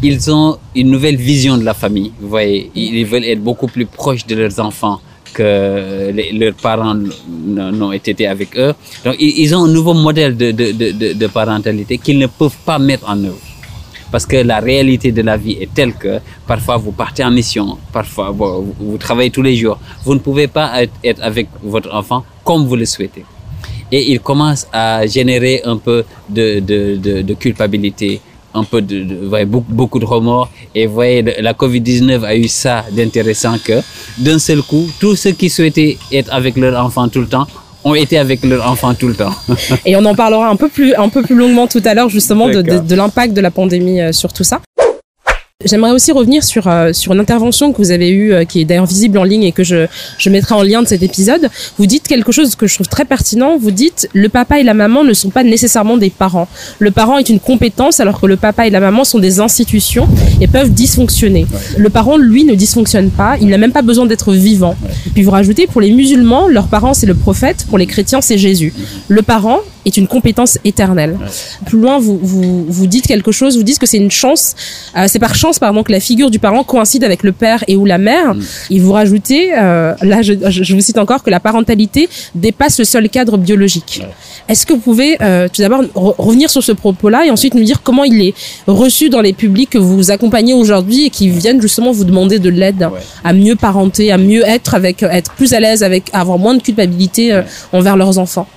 [0.02, 2.12] ils ont une nouvelle vision de la famille.
[2.22, 4.98] Vous voyez, ils veulent être beaucoup plus proches de leurs enfants
[5.34, 6.96] que leurs parents
[7.28, 8.74] n'ont été avec eux.
[9.04, 13.38] Donc, ils, ont un nouveau modèle de, parentalité qu'ils ne peuvent pas mettre en œuvre.
[14.12, 17.78] Parce que la réalité de la vie est telle que parfois vous partez en mission,
[17.94, 19.78] parfois vous, travaillez tous les jours.
[20.04, 23.24] Vous ne pouvez pas être, avec votre enfant comme vous le souhaitez.
[23.92, 28.20] Et il commence à générer un peu de culpabilité,
[28.54, 30.50] un peu de, de ouais, beaucoup, beaucoup de remords.
[30.76, 33.82] Et vous voyez, la Covid-19 a eu ça d'intéressant que
[34.18, 37.48] d'un seul coup, tous ceux qui souhaitaient être avec leur enfant tout le temps
[37.84, 39.34] ont été avec leur enfant tout le temps.
[39.86, 42.50] et on en parlera un peu plus un peu plus longuement tout à l'heure justement
[42.50, 44.60] de, de, de l'impact de la pandémie euh, sur tout ça
[45.66, 48.64] J'aimerais aussi revenir sur, euh, sur une intervention que vous avez eue, euh, qui est
[48.64, 49.88] d'ailleurs visible en ligne et que je,
[50.18, 51.50] je mettrai en lien de cet épisode.
[51.78, 53.58] Vous dites quelque chose que je trouve très pertinent.
[53.58, 56.48] Vous dites le papa et la maman ne sont pas nécessairement des parents.
[56.80, 60.08] Le parent est une compétence alors que le papa et la maman sont des institutions
[60.40, 61.46] et peuvent dysfonctionner.
[61.78, 63.36] Le parent, lui, ne dysfonctionne pas.
[63.42, 64.78] Il n'a même pas besoin d'être vivant.
[65.08, 67.66] Et puis vous rajoutez, pour les musulmans, leur parent c'est le prophète.
[67.68, 68.74] Pour les chrétiens, c'est Jésus.
[69.10, 71.18] Le parent est une compétence éternelle.
[71.66, 73.58] Plus loin, vous, vous, vous dites quelque chose.
[73.58, 74.56] Vous dites que c'est une chance.
[74.98, 77.76] euh, c'est par chance, pardon, que la figure du parent coïncide avec le père et
[77.76, 78.36] ou la mère.
[78.70, 82.86] Et vous rajoutez, euh, là, je, je- vous cite encore que la parentalité dépasse le
[82.86, 84.02] seul cadre biologique.
[84.48, 87.64] Est-ce que vous pouvez euh, tout d'abord re- revenir sur ce propos-là et ensuite nous
[87.64, 88.34] dire comment il est
[88.68, 92.50] reçu dans les publics que vous accompagnez aujourd'hui et qui viennent justement vous demander de
[92.50, 93.00] l'aide Ouais.
[93.24, 96.56] à mieux parenter, à mieux être avec, être plus à l'aise avec, à avoir moins
[96.56, 97.42] de culpabilité
[97.74, 98.48] envers leurs enfants?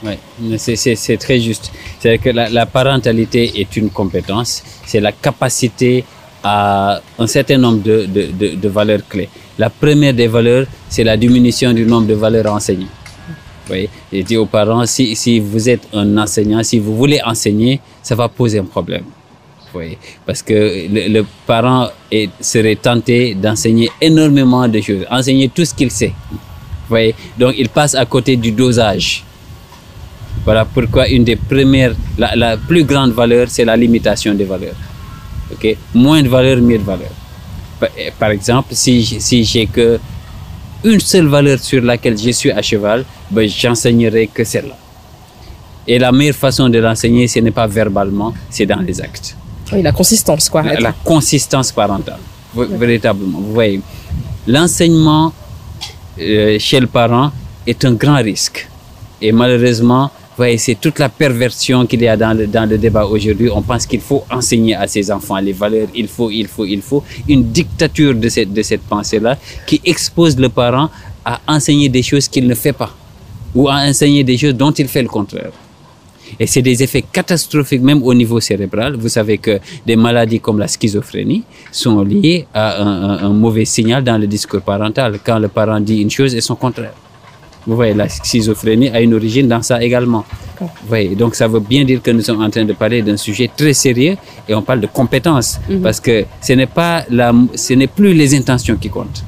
[0.43, 1.71] Oui, c'est- très juste.
[2.01, 6.05] C'est que la, parentalité est une compétence, c'est la capacité
[6.43, 9.29] à un certain nombre de, valeurs clés.
[9.59, 12.89] La première des valeurs, c'est la diminution du nombre de valeurs enseignées.
[13.67, 18.17] Voyez, je dis aux parents, si, vous êtes un enseignant, si vous voulez enseigner, ça
[18.17, 19.05] va poser un problème.
[19.73, 20.53] Voyez, parce que
[20.91, 21.89] le, parent
[22.41, 26.13] serait tenté d'enseigner énormément de choses, enseigner tout ce qu'il sait.
[26.89, 29.25] Voyez, donc il passe à côté du dosage.
[30.45, 34.75] Voilà pourquoi une des premières, la, la plus grande valeur, c'est la limitation des valeurs.
[35.53, 37.11] Ok, moins de valeur, mieux de valeur.
[37.79, 40.01] Par, eh, par exemple, si si j'ai que
[40.85, 44.77] une seule valeur sur laquelle je suis à cheval, ben, j'enseignerai que celle-là.
[45.87, 49.37] Et la meilleure façon de l'enseigner, ce n'est pas verbalement, c'est dans les actes.
[49.73, 50.63] Oui, la consistance, quoi.
[50.63, 52.21] La, consistance parentale,
[52.55, 53.41] véritablement.
[53.41, 53.81] Vous voyez,
[54.47, 55.33] l'enseignement
[56.21, 57.33] euh, chez le parent
[57.67, 58.69] est un grand risque.
[59.21, 63.05] Et malheureusement, voyez, c'est toute la perversion qu'il y a dans le, dans le débat
[63.05, 63.51] aujourd'hui.
[63.51, 66.83] On pense qu'il faut enseigner à ses enfants les valeurs, il faut, il faut, il
[66.83, 67.03] faut.
[67.29, 70.91] Une dictature de cette, de cette pensée-là qui expose le parent
[71.25, 72.95] à enseigner des choses qu'il ne fait pas
[73.55, 75.53] ou à enseigner des choses dont il fait le contraire.
[76.41, 78.97] Et c'est des effets catastrophiques même au niveau cérébral.
[78.97, 84.17] Vous savez que des maladies comme la schizophrénie sont liées à un, mauvais signal dans
[84.17, 85.19] le discours parental.
[85.25, 86.95] Quand le parent dit une chose et son contraire.
[87.67, 90.25] Vous voyez, la schizophrénie a une origine dans ça également.
[90.61, 93.17] Vous voyez, donc ça veut bien dire que nous sommes en train de parler d'un
[93.17, 94.17] sujet très sérieux
[94.49, 98.35] et on parle de compétences parce que ce n'est pas la, ce n'est plus les
[98.35, 99.25] intentions qui comptent.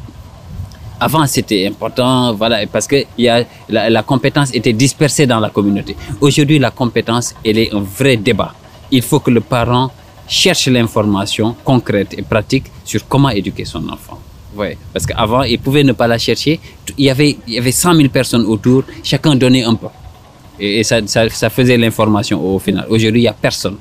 [1.01, 5.51] Avant, c'était important, voilà, parce que y a, la, la compétence était dispersée dans la
[5.51, 5.97] communauté.
[6.21, 8.55] Aujourd'hui, la compétence, elle est un vrai débat.
[8.91, 9.91] Il faut que le parent
[10.29, 14.19] cherche l'information concrète et pratique sur comment éduquer son enfant.
[14.57, 16.61] Ouais, parce qu'avant, il pouvait ne pas la chercher.
[16.97, 19.89] Il y avait, il y avait 100 000 personnes autour, chacun donnait un peu.
[20.61, 22.87] Et, et ça, ça, ça faisait l'information au final.
[22.89, 23.77] Aujourd'hui, il n'y a personne.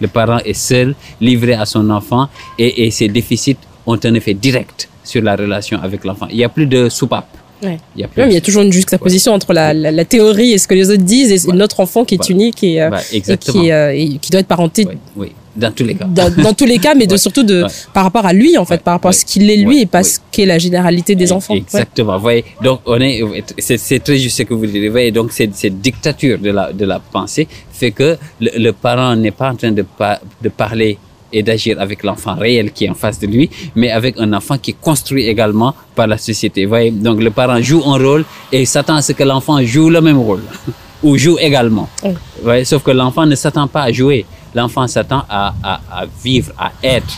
[0.00, 3.56] Le parent est seul, livré à son enfant, et, et ces déficits
[3.86, 6.26] ont un effet direct sur la relation avec l'enfant.
[6.30, 7.26] Il n'y a plus de soupape.
[7.62, 7.78] Ouais.
[7.96, 10.04] Il y a plus Même, il y a toujours une juxtaposition entre la, la, la
[10.04, 12.90] théorie et ce que les autres disent et notre enfant qui est unique et, euh,
[13.12, 16.04] et qui, euh, et qui doit être parenté Oui, oui, dans tous les cas.
[16.04, 17.18] dans, dans tous les cas, mais de, Ouais.
[17.18, 17.68] surtout de, Ouais.
[17.92, 18.80] par rapport à lui, en fait, Ouais.
[18.84, 21.54] par rapport à ce qu'il est lui et pas ce qu'est la généralité des enfants.
[21.54, 22.18] Exactement.
[22.18, 23.20] Voyez, donc on est,
[23.58, 24.90] c'est, très juste ce que vous dites.
[24.90, 29.14] Voyez, donc cette, cette dictature de la, de la pensée fait que le, le parent
[29.16, 30.98] n'est pas en train de, pa- de parler
[31.32, 34.56] et d'agir avec l'enfant réel qui est en face de lui, mais avec un enfant
[34.56, 36.64] qui est construit également par la société.
[36.64, 39.90] Vous voyez, donc le parent joue un rôle et s'attend à ce que l'enfant joue
[39.90, 40.40] le même rôle
[41.02, 41.86] ou joue également.
[42.02, 42.10] Oui.
[42.38, 44.24] Vous voyez, sauf que l'enfant ne s'attend pas à jouer.
[44.54, 47.14] L'enfant s'attend à, à, à vivre, à être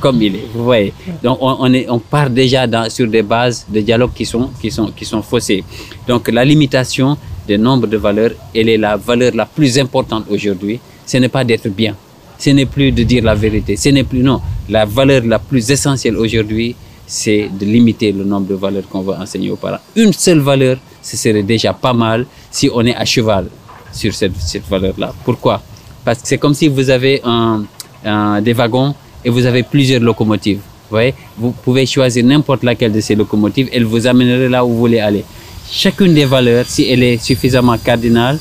[0.00, 0.46] comme il est.
[0.52, 0.92] Vous voyez.
[1.22, 4.50] Donc on, on, est, on part déjà dans, sur des bases de dialogue qui sont,
[4.60, 5.64] qui, sont, qui sont faussées.
[6.06, 10.78] Donc la limitation des nombres de valeurs, elle est la valeur la plus importante aujourd'hui.
[11.06, 11.94] Ce n'est pas d'être bien.
[12.38, 13.76] Ce n'est plus de dire la vérité.
[13.76, 14.40] Ce n'est plus, non.
[14.68, 19.18] La valeur la plus essentielle aujourd'hui, c'est de limiter le nombre de valeurs qu'on va
[19.20, 19.78] enseigner aux parents.
[19.96, 23.46] Une seule valeur, ce serait déjà pas mal si on est à cheval
[23.90, 25.14] sur cette, cette valeur-là.
[25.24, 25.62] Pourquoi?
[26.04, 27.64] Parce que c'est comme si vous avez un,
[28.04, 28.94] un- des wagons
[29.24, 30.58] et vous avez plusieurs locomotives.
[30.58, 31.14] Vous voyez?
[31.36, 35.00] Vous pouvez choisir n'importe laquelle de ces locomotives, elle vous amènerait là où vous voulez
[35.00, 35.24] aller.
[35.70, 38.38] Chacune des valeurs, si elle est suffisamment cardinale,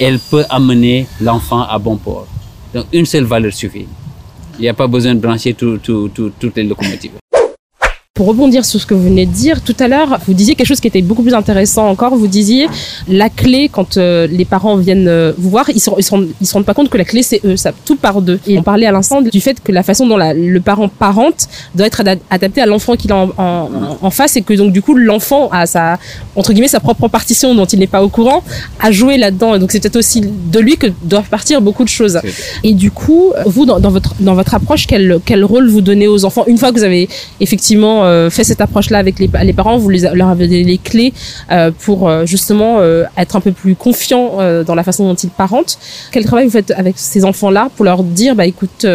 [0.00, 2.26] elle peut amener l'enfant à bon port.
[2.72, 3.86] Donc une seule valeur suffit.
[4.58, 7.21] Il n'y a pas besoin de brancher tout- tout- tout- toutes les locomotives.
[8.14, 10.66] Pour rebondir sur ce que vous venez de dire, tout à l'heure, vous disiez quelque
[10.66, 12.14] chose qui était beaucoup plus intéressant encore.
[12.14, 12.68] Vous disiez
[13.08, 16.28] la clé, quand euh, les parents viennent euh, vous voir, ils se, ils, se rendent,
[16.38, 17.56] ils se rendent pas compte que la clé, c'est eux.
[17.56, 18.38] Ça, tout part d'eux.
[18.46, 21.48] Et on parlait à l'instant du fait que la façon dont la, le parent parente
[21.74, 23.70] doit être adapté à l'enfant qu'il a en, en,
[24.02, 25.98] en, face et que donc du coup l'enfant a sa,
[26.36, 28.44] entre guillemets, sa propre partition dont il n'est pas au courant
[28.78, 29.54] à jouer là-dedans.
[29.54, 32.20] Et donc c'est peut-être aussi de lui que doivent partir beaucoup de choses.
[32.62, 36.08] Et du coup, vous, dans, dans, votre, dans votre approche, quel, quel rôle vous donnez
[36.08, 37.08] aux enfants une fois que vous avez
[37.40, 40.78] effectivement euh, fait cette approche-là avec les, les, parents, vous les, leur avez donné les
[40.78, 41.12] clés
[41.50, 42.80] euh, pour euh, justement
[43.16, 45.78] être un peu plus confiants dans la façon dont ils parentent.
[46.10, 48.86] Quel travail vous faites avec ces enfants-là pour leur dire, bah écoute,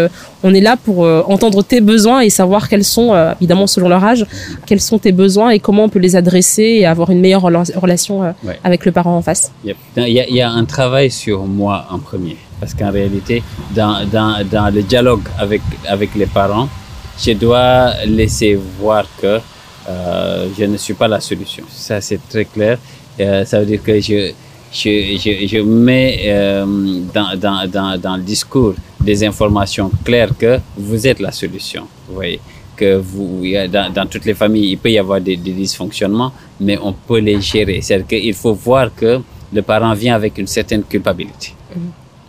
[0.43, 0.99] on est là pour
[1.29, 4.25] entendre tes besoins et savoir quels sont, évidemment selon leur âge,
[4.65, 8.21] quels sont tes besoins et comment on peut les adresser et avoir une meilleure relation
[8.21, 8.59] ouais.
[8.63, 9.51] avec le parent en face?
[9.63, 12.37] Il y, a, il y a un travail sur moi en premier.
[12.59, 13.43] Parce qu'en réalité,
[13.75, 16.67] dans, dans, dans le dialogue avec, avec les parents,
[17.19, 19.39] je dois laisser voir que
[19.89, 21.63] euh, je ne suis pas la solution.
[21.69, 22.77] Ça, c'est très clair.
[23.19, 24.31] Euh, ça veut dire que je,
[24.71, 26.65] je, je, je mets euh,
[27.13, 31.87] dans, dans, dans, dans, le discours des informations claires que vous êtes la solution.
[32.07, 32.39] Vous voyez
[32.75, 37.17] que vous, dans, toutes les familles, il peut y avoir des, dysfonctionnements, mais on peut
[37.17, 37.81] les gérer.
[37.81, 39.19] C'est-à-dire qu'il faut voir que
[39.51, 41.53] le parent vient avec une certaine culpabilité.
[41.75, 41.79] Mmh.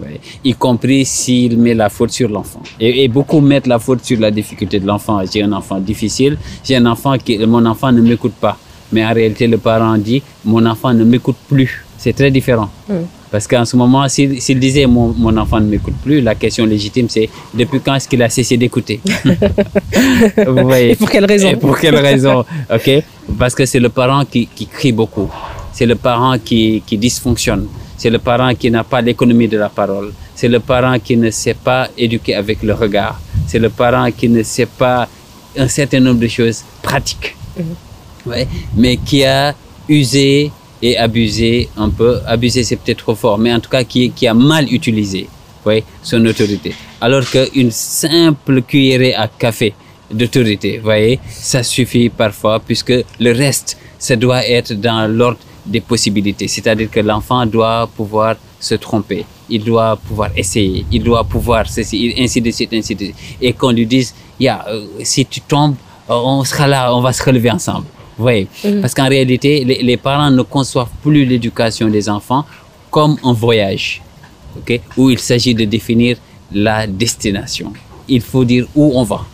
[0.01, 0.21] Ouais.
[0.45, 2.63] y compris s'il met la faute sur l'enfant.
[2.79, 5.21] Et, et, beaucoup mettent la faute sur la difficulté de l'enfant.
[5.31, 8.57] J'ai un enfant difficile, j'ai un enfant qui, mon enfant ne m'écoute pas.
[8.93, 11.85] Mais en réalité, le parent dit, mon enfant ne m'écoute plus.
[11.99, 12.71] C'est très différent.
[12.89, 12.95] Mm.
[13.31, 16.65] Parce qu'en ce moment, s'il si, disait mon, mon, enfant ne m'écoute plus, la question
[16.65, 19.01] légitime c'est depuis quand est-ce qu'il a cessé d'écouter?
[20.47, 21.49] Vous voyez Et pour quelle raison?
[21.51, 22.91] Et pour quelle raison Ok?
[23.39, 25.29] Parce que c'est le parent qui, qui crie beaucoup.
[25.73, 27.67] C'est le parent qui, qui dysfonctionne
[27.99, 30.13] c'est le parent qui n'a pas l'économie de la parole.
[30.35, 33.21] C'est le parent qui ne sait pas éduquer avec le regard.
[33.47, 35.09] C'est le parent qui ne sait pas
[35.57, 37.37] un certain nombre de choses pratiques.
[37.57, 38.31] Mmh.
[38.31, 38.47] Ouais,
[38.77, 39.55] mais qui a
[39.89, 42.21] usé et abusé un peu.
[42.27, 45.29] Abusé, c'est peut-être trop fort, mais en tout cas qui, qui a mal utilisé
[45.67, 46.75] ouais, son autorité.
[47.01, 49.75] Alors qu'une simple cuillerée à café
[50.11, 55.39] d'autorité, voyez, ça suffit parfois puisque le reste, ça doit être dans l'ordre
[55.69, 56.49] des possibilités.
[56.49, 62.15] C'est-à-dire que l'enfant doit pouvoir se tromper, il doit pouvoir essayer, il doit pouvoir ceci,
[62.19, 63.17] ainsi de suite, ainsi de suite.
[63.41, 65.77] Et qu'on lui dise, yeah, euh, si tu tombes,
[66.11, 67.87] euh, on sera là, on va se relever ensemble.
[68.17, 68.49] Vous voyez?
[68.65, 68.81] Mmh.
[68.81, 72.45] Parce qu'en réalité, les, les, parents ne conçoivent plus l'éducation des enfants
[72.91, 74.03] comme un voyage,
[74.57, 74.81] ok?
[74.97, 76.17] Où il s'agit de définir
[76.51, 77.73] la destination.
[78.09, 79.25] Il faut dire où on va.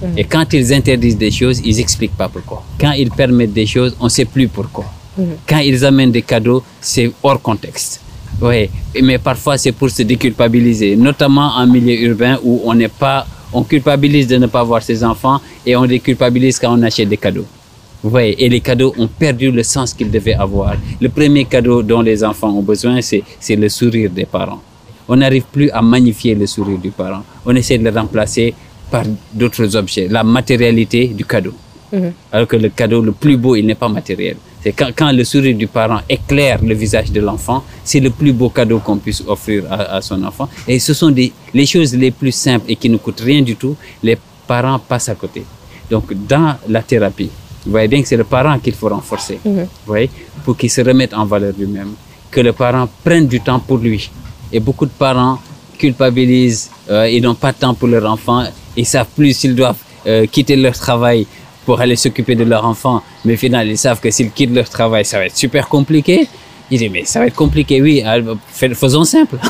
[0.00, 0.18] Mmh.
[0.18, 2.64] Et quand ils interdisent des choses, ils expliquent pas pourquoi.
[2.80, 4.86] Quand ils permettent des choses, on sait plus pourquoi.
[5.16, 5.22] Mmh.
[5.46, 8.00] Quand ils amènent des cadeaux, c'est hors contexte.
[8.40, 8.70] Oui,
[9.02, 13.62] mais parfois c'est pour se déculpabiliser, notamment en milieu urbain où on n'est pas, on
[13.62, 17.46] culpabilise de ne pas voir ses enfants et on déculpabilise quand on achète des cadeaux.
[18.02, 20.74] Voyez, et les cadeaux ont perdu le sens qu'ils devaient avoir.
[21.00, 24.60] Le premier cadeau dont les enfants ont besoin, c'est, c'est le sourire des parents.
[25.08, 27.22] On n'arrive plus à magnifier le sourire du parent.
[27.46, 28.54] On essaie de le remplacer
[28.90, 31.52] par d'autres objets, la matérialité du cadeau.
[31.92, 31.98] Mmh.
[32.32, 34.36] Alors que le cadeau le plus beau, il n'est pas matériel.
[34.62, 38.32] C'est quand, quand, le sourire du parent éclaire le visage de l'enfant, c'est le plus
[38.32, 40.48] beau cadeau qu'on puisse offrir à, à, son enfant.
[40.68, 43.56] Et ce sont des, les choses les plus simples et qui ne coûtent rien du
[43.56, 43.76] tout.
[44.02, 45.44] Les parents passent à côté.
[45.90, 47.30] Donc, dans la thérapie,
[47.64, 49.50] vous voyez bien que c'est le parent qu'il faut renforcer, mmh.
[49.50, 50.10] vous voyez,
[50.44, 51.92] pour qu'il se remette en valeur lui-même.
[52.30, 54.10] Que le parent prenne du temps pour lui.
[54.52, 55.38] Et beaucoup de parents
[55.78, 58.44] culpabilisent, euh, ils n'ont pas de temps pour leur enfant,
[58.76, 61.26] ils savent plus s'ils doivent euh, quitter leur travail
[61.64, 65.04] pour aller s'occuper de leur enfant, mais finalement ils savent que s'ils quittent leur travail,
[65.04, 66.28] ça va être super compliqué.
[66.70, 68.02] Ils disent mais ça va être compliqué, oui,
[68.74, 69.36] faisons simple.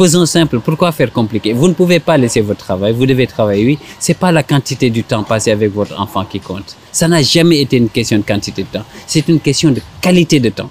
[0.00, 0.60] faisons simple.
[0.60, 1.52] Pourquoi faire compliqué?
[1.52, 3.78] Vous ne pouvez pas laisser votre travail, vous devez travailler, oui.
[3.98, 6.76] C'est pas la quantité du temps passé avec votre enfant qui compte.
[6.90, 8.84] Ça n'a jamais été une question de quantité de temps.
[9.06, 10.70] C'est une question de qualité de temps.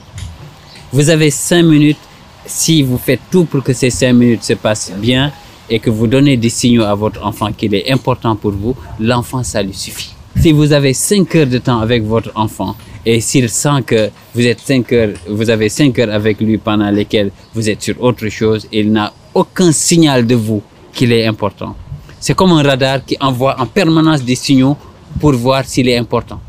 [0.92, 2.00] Vous avez cinq minutes.
[2.46, 5.32] Si vous faites tout pour que ces cinq minutes se passent bien
[5.70, 9.44] et que vous donnez des signaux à votre enfant qu'il est important pour vous, l'enfant,
[9.44, 10.16] ça lui suffit.
[10.38, 12.76] Si vous avez 5 heures de temps avec votre enfant
[13.06, 16.90] et s'il sent que vous êtes 5 heures, vous avez 5 heures avec lui pendant
[16.92, 20.62] lesquelles vous êtes sur autre chose, il n'a aucun signal de vous
[20.94, 21.76] qu'il est important.
[22.20, 24.78] C'est comme un radar qui envoie en permanence des signaux
[25.20, 26.40] pour voir s'il est important.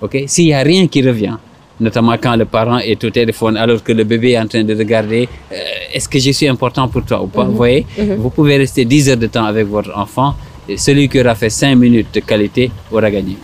[0.00, 0.24] OK?
[0.26, 1.36] S'il n'y a rien qui revient,
[1.80, 4.74] notamment quand le parent est au téléphone alors que le bébé est en train de
[4.76, 5.56] regarder euh,
[5.92, 7.50] est-ce que je suis important pour toi ou pas, mm -hmm.
[7.50, 7.86] vous voyez?
[7.98, 8.16] Mm -hmm.
[8.22, 10.34] Vous pouvez rester 10 heures de temps avec votre enfant
[10.76, 13.36] celui qui aura fait 5 minutes de qualité aura gagné.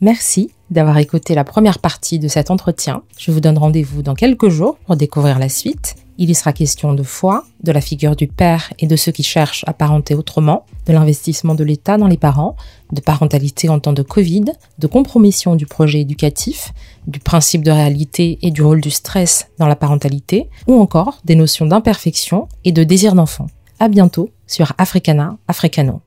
[0.00, 3.02] Merci d'avoir écouté la première partie de cet entretien.
[3.18, 5.96] Je vous donne rendez-vous dans quelques jours pour découvrir la suite.
[6.18, 9.22] Il y sera question de foi, de la figure du père et de ceux qui
[9.22, 12.56] cherchent à parenter autrement, de l'investissement de l'État dans les parents,
[12.92, 14.46] de parentalité en temps de Covid,
[14.78, 16.72] de compromission du projet éducatif,
[17.06, 21.36] du principe de réalité et du rôle du stress dans la parentalité, ou encore des
[21.36, 23.46] notions d'imperfection et de désir d'enfant.
[23.78, 26.02] À bientôt sur Africana Africano.